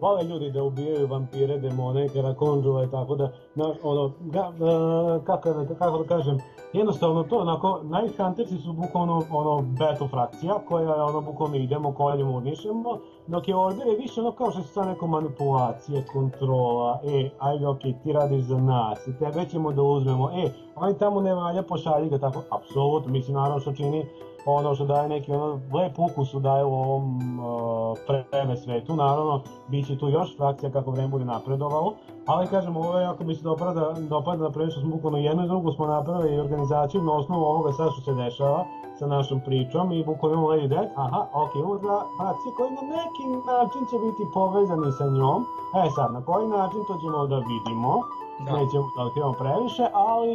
vole 0.00 0.24
ljudi 0.24 0.50
da 0.50 0.62
ubijaju 0.62 1.06
vampire, 1.06 1.58
demone, 1.58 2.08
karakonđule, 2.08 2.90
tako 2.90 3.16
da, 3.16 3.32
na, 3.54 3.74
ono, 3.82 4.14
ga, 4.20 4.52
kako, 5.26 5.52
da, 5.52 5.74
kako 5.74 6.02
da 6.02 6.08
kažem, 6.08 6.38
jednostavno 6.72 7.22
to, 7.22 7.36
onako, 7.38 7.80
Huntersi 8.16 8.56
su 8.56 8.72
bukvalno 8.72 9.22
ono, 9.30 9.62
battle 9.62 10.08
frakcija, 10.08 10.54
koja 10.68 10.94
je 10.94 11.02
ono, 11.02 11.20
bukvalno 11.20 11.56
idemo, 11.56 11.92
koljemo, 11.92 12.36
unišemo, 12.36 12.98
dok 13.26 13.48
je 13.48 13.56
Order 13.56 13.86
je 13.86 13.96
više 13.96 14.20
ono 14.20 14.32
kao 14.32 14.50
što 14.50 14.62
se 14.62 14.68
sa 14.68 14.84
neko 14.84 15.06
manipulacije, 15.06 16.04
kontrola, 16.12 17.00
e, 17.04 17.30
ajde, 17.38 17.66
ok, 17.66 17.80
ti 17.80 18.12
radiš 18.12 18.42
za 18.42 18.58
nas, 18.58 19.06
i 19.06 19.18
tebe 19.18 19.44
ćemo 19.50 19.72
da 19.72 19.82
uzmemo, 19.82 20.30
e, 20.30 20.50
oni 20.76 20.98
tamo 20.98 21.20
ne 21.20 21.34
valja, 21.34 21.62
pošalji 21.62 22.08
ga 22.08 22.18
tako, 22.18 22.42
apsolutno, 22.50 23.12
mislim, 23.12 23.36
naravno 23.36 23.60
što 23.60 23.72
čini 23.72 24.06
ono 24.46 24.74
što 24.74 24.84
daje 24.84 25.08
neki 25.08 25.32
ono 25.32 25.60
lep 25.74 25.98
ukus 25.98 26.34
daje 26.34 26.64
u 26.64 26.74
ovom 26.74 27.18
uh, 27.38 27.98
preme 28.06 28.56
svetu, 28.56 28.96
naravno 28.96 29.42
bit 29.68 29.86
će 29.86 29.98
tu 29.98 30.08
još 30.08 30.36
frakcija 30.36 30.72
kako 30.72 30.90
vreme 30.90 31.08
bude 31.08 31.24
napredovalo, 31.24 31.94
ali 32.26 32.46
kažem 32.46 32.76
ovo 32.76 32.98
je 32.98 33.06
ako 33.06 33.24
mi 33.24 33.34
se 33.34 33.42
dopada, 33.42 33.94
dopada 34.08 34.42
na 34.42 34.50
prvi 34.50 34.70
što 34.70 34.80
smo 34.80 34.90
bukvalno 34.90 35.18
jedno 35.18 35.44
i 35.44 35.48
drugo 35.48 35.72
smo 35.72 35.86
napravili 35.86 36.40
organizaciju 36.40 37.02
na 37.02 37.12
osnovu 37.12 37.44
ovoga 37.44 37.72
sad 37.72 37.88
što 37.92 38.00
se 38.00 38.14
dešava 38.14 38.64
sa 38.98 39.06
našom 39.06 39.40
pričom 39.40 39.92
i 39.92 40.04
bukvalno 40.04 40.34
imamo 40.34 40.48
Lady 40.48 40.68
Death, 40.68 40.92
aha, 40.96 41.26
ok, 41.32 41.54
imamo 41.54 41.78
dva 41.78 42.02
frakcije 42.18 42.54
koji 42.56 42.70
na 42.70 42.82
neki 42.96 43.24
način 43.46 43.82
će 43.90 43.96
biti 44.06 44.22
povezani 44.34 44.92
sa 44.92 45.04
njom, 45.04 45.46
e 45.84 45.90
sad, 45.96 46.12
na 46.12 46.20
koji 46.24 46.48
način 46.48 46.80
to 46.88 46.94
ćemo 47.00 47.26
da 47.26 47.38
vidimo, 47.38 47.92
da. 48.44 48.52
nećemo 48.52 48.86
da 48.96 49.02
otkrivamo 49.02 49.34
previše, 49.42 49.84
ali 49.94 50.32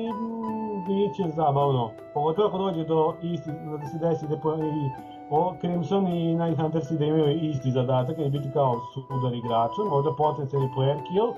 mm, 0.84 0.88
bit 0.88 1.16
će 1.16 1.24
zabavno. 1.36 1.92
Pogotovo 2.14 2.48
ako 2.48 2.58
dođe 2.58 2.84
do 2.84 3.16
isti, 3.22 3.50
da 3.82 3.88
se 3.88 3.98
desi 3.98 4.28
da 4.28 4.36
i 4.36 4.90
o, 5.30 5.56
Crimson 5.62 6.08
i 6.08 6.36
Night 6.36 6.62
Hunters 6.62 6.92
da 6.92 7.06
imaju 7.06 7.50
isti 7.50 7.72
zadatak 7.72 8.18
i 8.18 8.30
biti 8.30 8.52
kao 8.54 8.82
sudar 8.94 9.34
igrača, 9.34 9.82
možda 9.90 10.16
potencijalni 10.18 10.70
player 10.76 10.98
kill, 11.08 11.30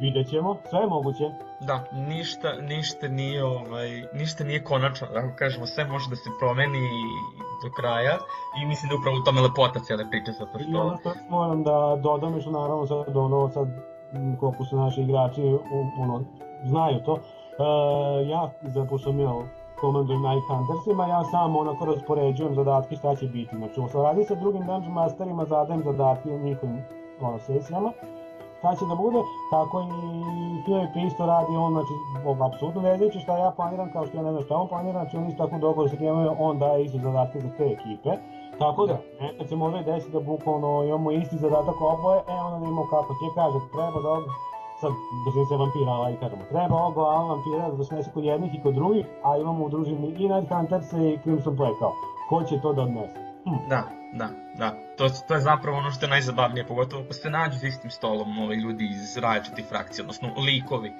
vidjet 0.00 0.28
ćemo, 0.28 0.56
sve 0.70 0.80
je 0.80 0.86
moguće. 0.86 1.24
Da, 1.60 1.84
ništa, 1.92 2.48
ništa 2.60 3.08
nije, 3.08 3.44
ovaj, 3.44 3.88
ništa 4.14 4.44
nije 4.44 4.64
konačno, 4.64 5.06
da 5.06 5.36
kažemo, 5.36 5.66
sve 5.66 5.84
može 5.84 6.10
da 6.10 6.16
se 6.16 6.30
promeni 6.40 6.88
do 7.62 7.70
kraja 7.76 8.18
i 8.62 8.66
mislim 8.66 8.88
da 8.88 8.96
upravo 8.96 9.16
u 9.16 9.24
tome 9.24 9.40
lepota 9.40 9.80
cijele 9.80 10.04
priče, 10.10 10.32
zato 10.32 10.58
što... 10.58 10.70
I 10.70 10.74
ono 10.74 10.96
što 11.00 11.12
moram 11.28 11.62
da 11.62 11.96
dodam, 12.02 12.40
što 12.40 12.50
naravno 12.50 12.86
sad 12.86 13.16
ono, 13.16 13.48
sad 13.48 13.68
koliko 14.40 14.64
su 14.64 14.76
naši 14.76 15.00
igrači 15.00 15.42
ono, 16.02 16.24
znaju 16.64 16.98
to. 17.04 17.18
E, 17.60 18.28
ja, 18.28 18.50
pošto 18.90 19.12
mi 19.12 19.24
komandujem 19.80 20.22
Night 20.22 20.46
Huntersima, 20.48 21.06
ja 21.06 21.24
sam 21.24 21.56
onako 21.56 21.84
raspoređujem 21.84 22.54
zadatke 22.54 22.96
šta 22.96 23.16
će 23.16 23.26
biti. 23.26 23.56
Znači, 23.56 23.80
u 23.80 24.02
radi 24.02 24.24
sa 24.24 24.34
drugim 24.34 24.66
Dungeon 24.66 24.92
Masterima 24.92 25.44
zadajem 25.44 25.82
zadatke 25.82 26.28
njihovim 26.28 26.82
ono, 27.20 27.38
sesijama. 27.38 27.92
kada 28.62 28.76
će 28.76 28.84
da 28.86 28.94
bude, 28.94 29.20
tako 29.50 29.80
i 29.80 30.64
Filip 30.64 30.96
isto 31.06 31.26
radi, 31.26 31.56
on, 31.56 31.72
znači, 31.72 31.92
apsolutno 32.46 32.82
ne 32.82 32.96
znači 32.96 33.20
šta 33.20 33.38
ja 33.38 33.50
planiram, 33.56 33.92
kao 33.92 34.06
što 34.06 34.16
ja 34.16 34.22
ne 34.22 34.30
znam 34.30 34.42
šta 34.42 34.56
on 34.56 34.68
planira, 34.68 35.00
znači 35.00 35.16
on 35.16 35.26
isto 35.26 35.46
tako 35.46 35.58
dogovor 35.58 35.90
sa 35.90 35.96
njima, 36.00 36.34
on 36.38 36.58
daje 36.58 36.84
isto 36.84 36.98
zadatke 36.98 37.40
za 37.40 37.48
te 37.56 37.64
ekipe, 37.64 38.10
tako 38.58 38.86
da, 38.86 38.96
nekad 39.20 39.48
se 39.48 39.56
može 39.56 39.82
desiti 39.82 40.12
da 40.12 40.20
bukvalno 40.20 40.84
imamo 40.84 41.10
isti 41.10 41.36
zadatak 41.36 41.76
oboje, 41.80 42.20
e 42.28 42.32
onda 42.32 42.58
da 42.58 42.66
imamo 42.66 42.86
kako 42.90 43.12
ti 43.18 43.26
kaže, 43.34 43.58
treba 43.72 44.00
da 44.00 44.49
sad 44.80 44.92
držim 45.24 45.46
se 45.46 45.56
vampira, 45.56 46.20
kažemo, 46.20 46.42
treba 46.50 46.76
ovo 46.76 47.02
a 47.10 47.22
vampira 47.24 47.70
da 47.70 47.84
se 47.84 48.10
kod 48.14 48.24
jednih 48.24 48.54
i 48.54 48.62
kod 48.62 48.74
drugih, 48.74 49.06
a 49.24 49.36
imamo 49.36 49.64
u 49.64 49.68
družini 49.68 50.08
i 50.18 50.28
Night 50.28 50.52
Hunters 50.52 50.92
i 50.92 51.18
Crimson 51.22 51.56
Play 51.56 51.78
kao, 51.78 51.92
ko 52.28 52.42
će 52.44 52.60
to 52.60 52.72
da 52.72 52.82
odnese? 52.82 53.18
Hm. 53.44 53.68
Da, 53.68 53.82
da, 54.12 54.28
da. 54.58 54.70
To, 54.98 55.08
to 55.28 55.34
je 55.34 55.40
zapravo 55.40 55.78
ono 55.78 55.90
što 55.90 56.06
je 56.06 56.10
najzabavnije, 56.10 56.66
pogotovo 56.66 57.02
ako 57.02 57.12
se 57.12 57.30
nađu 57.30 57.58
s 57.58 57.62
istim 57.62 57.90
stolom 57.90 58.38
ovaj, 58.38 58.56
ljudi 58.56 58.84
iz 58.84 59.16
različitih 59.16 59.64
frakcija, 59.68 60.02
odnosno 60.02 60.28
likovi 60.46 60.92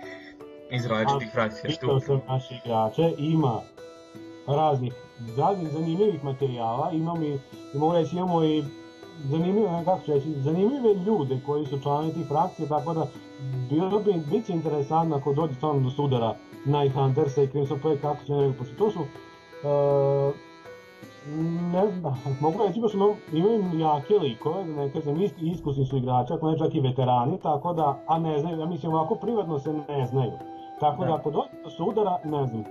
iz 0.71 0.87
različitih 0.87 1.31
frakcija. 1.33 1.71
Što 1.71 1.95
je 1.95 2.01
sam 2.01 2.21
naši 2.29 2.55
igrače, 2.64 3.14
ima 3.19 3.61
raznih, 4.47 4.95
raznih 5.38 5.69
zanimljivih 5.73 6.25
materijala, 6.25 6.90
imamo 6.93 7.25
i, 7.25 7.38
mogu 7.75 7.93
reći, 7.93 8.16
imamo 8.16 8.45
i 8.45 8.64
zanimljive, 9.25 9.83
kako 9.85 10.05
ću 10.05 10.12
reći, 10.12 10.40
zanimljive 10.40 10.94
ljude 10.94 11.40
koji 11.46 11.66
su 11.66 11.81
članovi 11.81 12.12
tih 12.12 12.27
frakcija, 12.27 12.68
tako 12.68 12.94
da 12.94 13.07
bilo 13.70 13.99
bi, 14.01 14.12
bit 14.31 14.46
će 14.46 14.53
interesantno 14.53 15.16
ako 15.16 15.33
dođe 15.33 15.55
stvarno 15.55 15.81
do 15.81 15.90
sudara 15.90 16.35
Night 16.64 16.94
Huntersa 16.94 17.42
i 17.42 17.49
Crimson 17.49 17.81
Play, 17.83 18.01
kako 18.01 18.25
će 18.25 18.33
ne 18.33 18.46
reći, 18.46 18.59
pošto 18.59 18.75
to 18.75 18.90
su 18.90 19.01
uh, 19.01 20.35
ne 21.73 21.90
znam, 21.90 22.38
mogu 22.40 22.59
reći 22.66 22.81
baš 22.81 22.94
imam, 22.94 23.11
imam 23.33 23.81
jake 23.81 24.14
likove, 24.14 24.64
da 24.64 24.73
ne 24.73 24.92
kažem, 24.92 25.23
ist, 25.23 25.35
iskusni 25.38 25.85
su 25.85 25.96
igrači, 25.96 26.33
ako 26.33 26.51
ne 26.51 26.59
čak 26.59 26.75
i 26.75 26.81
veterani, 26.81 27.38
tako 27.42 27.73
da, 27.73 27.99
a 28.07 28.18
ne 28.18 28.38
znaju, 28.38 28.61
ja 28.61 28.66
mislim, 28.66 28.94
ovako 28.94 29.14
privatno 29.14 29.59
se 29.59 29.73
ne 29.73 30.07
znaju. 30.07 30.33
Tako 30.81 31.03
da, 31.03 31.09
da 31.09 31.14
ako 31.14 31.31
dođe 31.31 31.62
do 31.64 31.70
sudara, 31.70 32.18
ne 32.25 32.46
znam, 32.46 32.64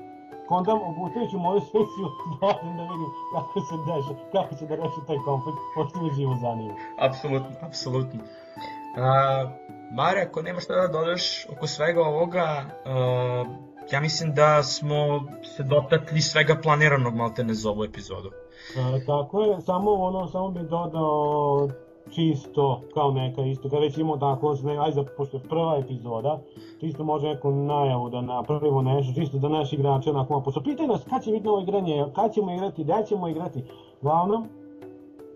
obučit 0.89 1.31
ću 1.31 1.37
moju 1.39 1.61
sesiju 1.61 2.07
odem 2.49 2.77
da 2.77 2.83
vidim 2.83 3.11
kako 3.33 3.59
se 3.61 3.75
deša, 3.87 4.13
kako 4.31 4.55
će 4.55 4.65
da 4.65 4.75
reši 4.75 5.01
taj 5.07 5.17
konflikt, 5.25 5.59
pošto 5.75 6.01
me 6.01 6.13
živo 6.13 6.35
zanima. 6.41 6.73
Apsolutno, 6.99 7.55
apsolutno. 7.61 8.19
Uh, 8.23 9.51
Mare, 9.91 10.21
ako 10.21 10.41
nemaš 10.41 10.63
šta 10.63 10.75
da 10.75 10.87
dodaš 10.87 11.45
oko 11.49 11.67
svega 11.67 12.01
ovoga, 12.01 12.65
uh, 12.85 13.47
ja 13.91 13.99
mislim 13.99 14.33
da 14.33 14.63
smo 14.63 15.25
se 15.55 15.63
dotakli 15.63 16.21
svega 16.21 16.55
planiranog 16.63 17.15
maltene 17.15 17.53
za 17.53 17.69
ovu 17.69 17.83
epizodu. 17.83 18.29
E, 18.77 19.05
tako 19.05 19.41
je, 19.41 19.61
samo 19.61 19.91
ono, 19.91 20.27
samo 20.27 20.49
bih 20.49 20.63
dodao 20.63 21.69
čisto 22.11 22.81
kao 22.93 23.11
neka 23.11 23.41
isto, 23.41 23.69
kada 23.69 23.81
već 23.81 23.97
imamo 23.97 24.17
tako, 24.17 24.55
ajde 24.79 24.91
za, 24.91 25.03
pošto 25.17 25.37
je 25.37 25.43
prva 25.49 25.77
epizoda, 25.77 26.39
čisto 26.79 27.03
može 27.03 27.27
neku 27.27 27.51
najavu 27.51 28.09
da 28.09 28.21
napravimo 28.21 28.81
nešto, 28.81 29.13
čisto 29.13 29.37
da 29.37 29.49
naši 29.49 29.75
igrači 29.75 30.09
onako, 30.09 30.41
pošto 30.41 30.61
pitaju 30.61 30.87
nas 30.87 31.03
kada 31.03 31.21
će 31.21 31.31
biti 31.31 31.45
novo 31.45 31.61
igranje, 31.61 32.05
kada 32.15 32.29
ćemo 32.29 32.53
igrati, 32.53 32.83
gde 32.83 33.05
ćemo 33.07 33.27
igrati, 33.27 33.63
glavno, 34.01 34.45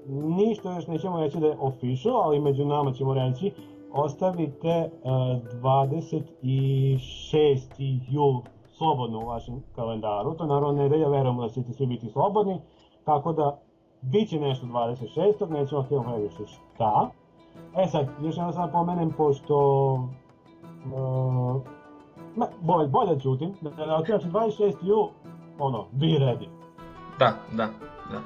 ništa 0.08 0.76
još 0.76 0.88
nećemo 0.88 1.20
reći 1.20 1.40
da 1.40 1.48
je 1.48 1.58
official, 1.60 2.22
ali 2.22 2.40
među 2.40 2.66
nama 2.66 2.92
ćemo 2.92 3.14
reći, 3.14 3.52
ostavite 3.94 4.90
uh, 5.04 5.12
26. 5.62 8.00
jul 8.10 8.42
slobodno 8.78 9.20
u 9.20 9.26
vašem 9.26 9.64
kalendaru, 9.76 10.34
to 10.34 10.46
naravno 10.46 10.84
nedelja, 10.84 11.08
verujemo 11.08 11.42
da 11.42 11.50
ćete 11.50 11.74
svi 11.74 11.86
biti 11.86 12.10
slobodni, 12.10 12.62
tako 13.06 13.34
da 13.34 13.60
bit 14.12 14.30
će 14.30 14.40
nešto 14.40 14.66
26. 14.66 15.50
nećemo 15.50 15.84
htjeti 15.84 16.06
previše 16.06 16.54
šta. 16.54 17.10
E 17.78 17.88
sad, 17.88 18.08
još 18.22 18.38
jedno 18.38 18.52
sam 18.52 18.72
pomenem, 18.72 19.12
pošto 19.12 19.58
uh, 19.94 21.62
ne, 22.36 22.46
bolje, 22.62 22.88
bolje 22.88 23.20
čutim, 23.20 23.54
da, 23.62 23.70
da, 23.70 23.86
da, 23.86 24.04
znači 24.06 24.28
26. 24.28 24.74
jul, 24.82 25.10
ono, 25.60 25.88
be 25.92 26.06
ready. 26.06 26.48
Da, 27.20 27.34
da, 27.52 27.68
da. 28.12 28.22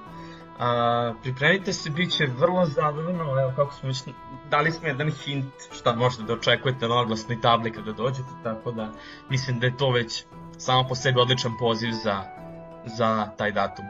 A, 0.60 1.14
pripremite 1.22 1.74
se, 1.74 1.90
bit 1.90 2.12
će 2.12 2.26
vrlo 2.26 2.66
zabavno, 2.66 3.42
evo 3.42 3.52
kako 3.56 3.74
smo 3.74 3.88
već, 3.88 4.04
dali 4.50 4.72
smo 4.72 4.88
jedan 4.88 5.12
hint 5.12 5.54
šta 5.72 5.96
možete 5.96 6.24
da 6.24 6.34
očekujete 6.34 6.88
na 6.88 7.00
oglasnoj 7.00 7.42
tabli 7.42 7.72
kada 7.72 7.92
dođete, 7.92 8.30
tako 8.44 8.72
da 8.72 8.90
mislim 9.30 9.60
da 9.60 9.66
je 9.66 9.78
to 9.78 9.92
već 9.92 10.26
samo 10.58 10.88
po 10.90 10.96
sebi 10.96 11.20
odličan 11.20 11.52
poziv 11.60 11.92
za, 12.04 12.24
za 12.86 13.28
taj 13.38 13.52
datum. 13.52 13.86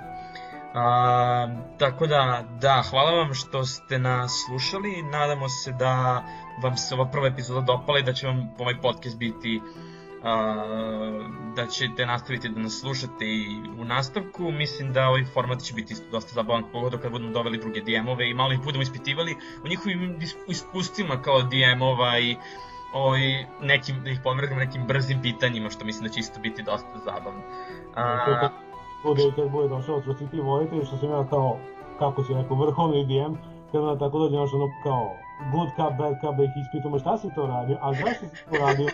A, 0.73 1.47
tako 1.79 2.07
da, 2.07 2.43
da, 2.61 2.83
hvala 2.89 3.11
vam 3.11 3.33
što 3.33 3.65
ste 3.65 3.99
nas 3.99 4.31
slušali, 4.45 5.01
nadamo 5.11 5.49
se 5.49 5.71
da 5.71 6.23
vam 6.63 6.77
se 6.77 6.95
ova 6.95 7.05
prva 7.05 7.27
epizoda 7.27 7.61
dopala 7.61 7.99
i 7.99 8.03
da 8.03 8.13
će 8.13 8.27
vam 8.27 8.49
ovaj 8.59 8.81
podcast 8.81 9.17
biti 9.17 9.61
da 11.55 11.67
ćete 11.67 12.05
nastaviti 12.05 12.49
da 12.49 12.59
nas 12.59 12.79
slušate 12.79 13.25
i 13.25 13.61
u 13.79 13.85
nastavku. 13.85 14.51
Mislim 14.51 14.93
da 14.93 15.07
ovaj 15.07 15.25
format 15.25 15.59
će 15.59 15.73
biti 15.73 15.93
isto 15.93 16.05
dosta 16.11 16.33
zabavan, 16.33 16.63
pogotovo 16.71 17.01
kad 17.01 17.11
budemo 17.11 17.31
doveli 17.31 17.57
druge 17.57 17.81
DM-ove 17.81 18.29
i 18.29 18.33
malo 18.33 18.53
ih 18.53 18.59
budemo 18.63 18.81
ispitivali 18.81 19.37
o 19.65 19.67
njihovim 19.67 20.19
iskustvima 20.47 21.21
kao 21.21 21.41
DM-ova 21.41 22.19
i 22.19 22.37
ovaj, 22.93 23.45
nekim, 23.61 24.03
da 24.03 24.09
ih 24.09 24.19
pomergamo 24.23 24.59
nekim 24.59 24.87
brzim 24.87 25.21
pitanjima, 25.21 25.69
što 25.69 25.85
mislim 25.85 26.03
da 26.03 26.09
će 26.09 26.19
isto 26.19 26.39
biti 26.39 26.63
dosta 26.63 26.97
zabavno. 27.05 27.41
A... 27.95 28.49
Bude, 29.03 29.31
kad 29.35 29.51
bude 29.51 29.67
došao 29.67 30.01
Trociti 30.01 30.39
Voditelj, 30.39 30.85
što 30.85 30.97
sam 30.97 31.09
ja 31.09 31.25
kao, 31.29 31.57
kako 31.99 32.23
si 32.23 32.33
rekao, 32.33 32.57
vrhovni 32.57 33.05
DM, 33.05 33.33
kada 33.71 33.97
tako 33.97 34.19
dođe 34.19 34.35
naš 34.35 34.53
ono 34.53 34.67
kao 34.83 35.09
good 35.51 35.69
cup, 35.75 35.97
bad 35.97 36.13
cup, 36.21 36.35
da 36.37 36.43
ih 36.43 36.49
ispitamo 36.65 36.99
šta 36.99 37.17
si 37.17 37.27
to 37.35 37.47
radio, 37.47 37.77
a 37.81 37.93
zašto 37.93 38.25
si 38.25 38.45
to 38.49 38.57
radio, 38.65 38.87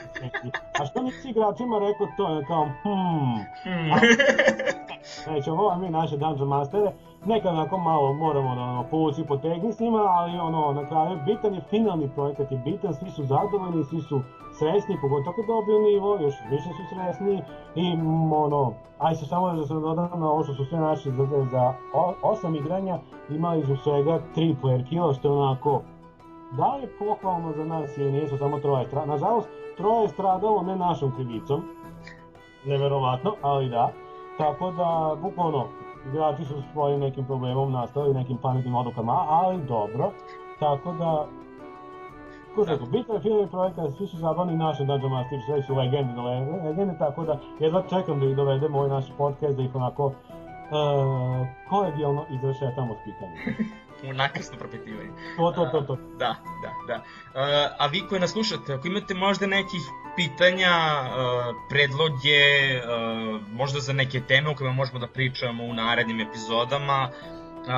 a 0.79 0.85
što 0.85 1.01
nisi 1.01 1.29
igračima 1.29 1.79
rekao 1.79 2.07
to, 2.17 2.35
je 2.35 2.45
kao, 2.45 2.69
hmm, 2.83 3.45
hmm. 3.63 3.91
Ovo 5.59 5.75
mi 5.75 5.89
naše 5.89 6.17
Dungeon 6.17 6.47
Mastere, 6.47 6.91
nekad 7.25 7.53
onako 7.53 7.77
malo 7.77 8.13
moramo 8.13 8.55
da 8.55 8.61
ono, 8.61 8.85
povući 8.91 9.23
po 9.23 9.37
njima, 9.79 9.99
ali 9.99 10.39
ono, 10.39 10.73
na 10.73 10.87
kraju, 10.87 11.19
bitan 11.25 11.53
je 11.53 11.61
finalni 11.69 12.09
projekat, 12.15 12.51
je 12.51 12.57
bitan, 12.57 12.93
svi 12.93 13.09
su 13.09 13.23
zadovoljni, 13.23 13.83
svi 13.83 14.01
su 14.01 14.21
sresni, 14.59 14.97
pogotovo 15.01 15.35
kad 15.35 15.45
dobiju 15.45 15.79
nivo, 15.79 16.17
još 16.21 16.35
više 16.49 16.69
su 16.69 16.83
sresni 16.95 17.43
i 17.75 17.97
ono, 18.33 18.73
aj 18.99 19.15
se 19.15 19.25
samo 19.25 19.53
da 19.53 19.65
se 19.65 19.73
dodam 19.73 20.19
na 20.19 20.29
ovo 20.29 20.43
što 20.43 20.53
su 20.53 20.65
sve 20.65 20.79
naši 20.79 21.11
za, 21.11 21.25
za 21.51 21.73
osam 22.21 22.55
igranja 22.55 22.99
imali 23.29 23.65
su 23.65 23.75
svega 23.75 24.19
tri 24.35 24.55
player 24.63 24.89
killa, 24.89 25.13
što 25.13 25.27
je 25.27 25.33
onako 25.33 25.81
da 26.51 26.75
li 26.75 26.81
je 26.81 26.95
pohvalno 26.99 27.51
za 27.51 27.65
nas 27.65 27.97
ili 27.97 28.11
nisu 28.11 28.37
samo 28.37 28.59
troje 28.59 28.85
stradalo? 28.85 29.13
Nažalost, 29.13 29.49
troje 29.77 30.01
je 30.01 30.09
stradalo 30.09 30.61
ne 30.61 30.75
našom 30.75 31.11
krivicom, 31.15 31.61
neverovatno, 32.65 33.35
ali 33.41 33.69
da. 33.69 33.91
Tako 34.37 34.71
da, 34.71 35.15
bukvalno, 35.21 35.67
igrači 36.09 36.45
su 36.45 36.53
svojim 36.71 36.99
nekim 36.99 37.25
problemom 37.25 37.71
nastali, 37.71 38.13
nekim 38.13 38.37
pametnim 38.37 38.75
odlukama, 38.75 39.25
ali 39.29 39.63
dobro. 39.67 40.11
Tako 40.59 40.93
da, 40.93 41.27
Ko 42.55 42.63
rekao, 42.65 42.87
bitan 42.87 43.15
je 43.15 43.21
film 43.21 43.43
i 43.43 43.47
projekat, 43.47 43.91
svi 43.97 44.07
su 44.07 44.17
zabavni 44.17 44.57
naši 44.57 44.85
Dungeon 44.85 45.11
Master, 45.11 45.39
sve 45.45 45.63
su 45.63 45.75
legende, 45.75 46.21
legende, 46.65 46.95
tako 46.99 47.23
da 47.23 47.39
jedva 47.59 47.81
čekam 47.89 48.19
da 48.19 48.25
ih 48.25 48.35
dovedemo 48.35 48.77
u 48.77 48.81
ovaj 48.81 48.89
naš 48.89 49.05
podcast, 49.17 49.57
da 49.57 49.63
ih 49.63 49.75
onako 49.75 50.11
uh, 50.79 51.47
kolegijalno 51.69 52.25
izrešetamo 52.29 52.95
s 52.95 53.03
pitanjima. 53.03 53.73
u 54.09 54.13
nakrsno 54.13 54.57
propitivanje. 54.57 55.09
To, 55.37 55.51
to, 55.51 55.65
to, 55.65 55.81
to. 55.81 55.95
Da, 55.95 56.35
da, 56.61 56.71
da. 56.87 56.95
Uh, 56.95 57.01
a 57.79 57.87
vi 57.87 58.03
koji 58.09 58.21
nas 58.21 58.31
slušate, 58.31 58.73
ako 58.73 58.87
imate 58.87 59.13
možda 59.13 59.47
nekih 59.47 59.81
pitanja, 60.15 60.71
uh, 60.71 61.55
predloge, 61.69 62.43
uh, 62.77 63.41
možda 63.51 63.79
za 63.79 63.93
neke 63.93 64.21
teme 64.21 64.49
o 64.49 64.55
kojima 64.55 64.73
možemo 64.73 64.99
da 64.99 65.07
pričamo 65.07 65.63
u 65.63 65.73
narednim 65.73 66.21
epizodama, 66.21 67.09
Uh, 67.63 67.69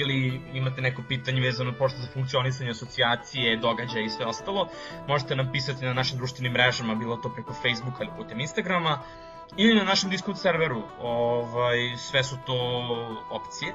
ili 0.00 0.40
imate 0.54 0.80
neko 0.80 1.02
pitanje 1.08 1.40
vezano 1.40 1.72
pošto 1.78 1.98
za 1.98 2.08
funkcionisanje 2.14 2.70
asocijacije, 2.70 3.56
događaja 3.56 4.04
i 4.04 4.10
sve 4.10 4.26
ostalo, 4.26 4.68
možete 5.08 5.36
nam 5.36 5.52
pisati 5.52 5.84
na 5.84 5.92
našim 5.92 6.18
društvenim 6.18 6.52
mrežama, 6.52 6.94
bilo 6.94 7.16
to 7.16 7.28
preko 7.28 7.52
Facebooka 7.52 8.04
ili 8.04 8.12
putem 8.16 8.40
Instagrama, 8.40 8.98
ili 9.56 9.74
na 9.74 9.84
našem 9.84 10.10
Discord 10.10 10.38
serveru, 10.38 10.82
ovaj, 11.00 11.96
sve 11.96 12.24
su 12.24 12.36
to 12.46 12.56
opcije. 13.30 13.74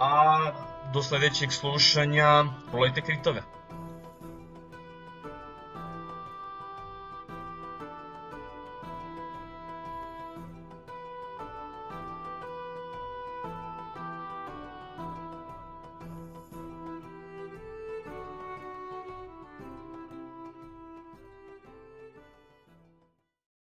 A 0.00 0.52
do 0.92 1.02
sledećeg 1.02 1.52
slušanja, 1.52 2.44
rolajte 2.72 3.00
kritove. 3.00 3.42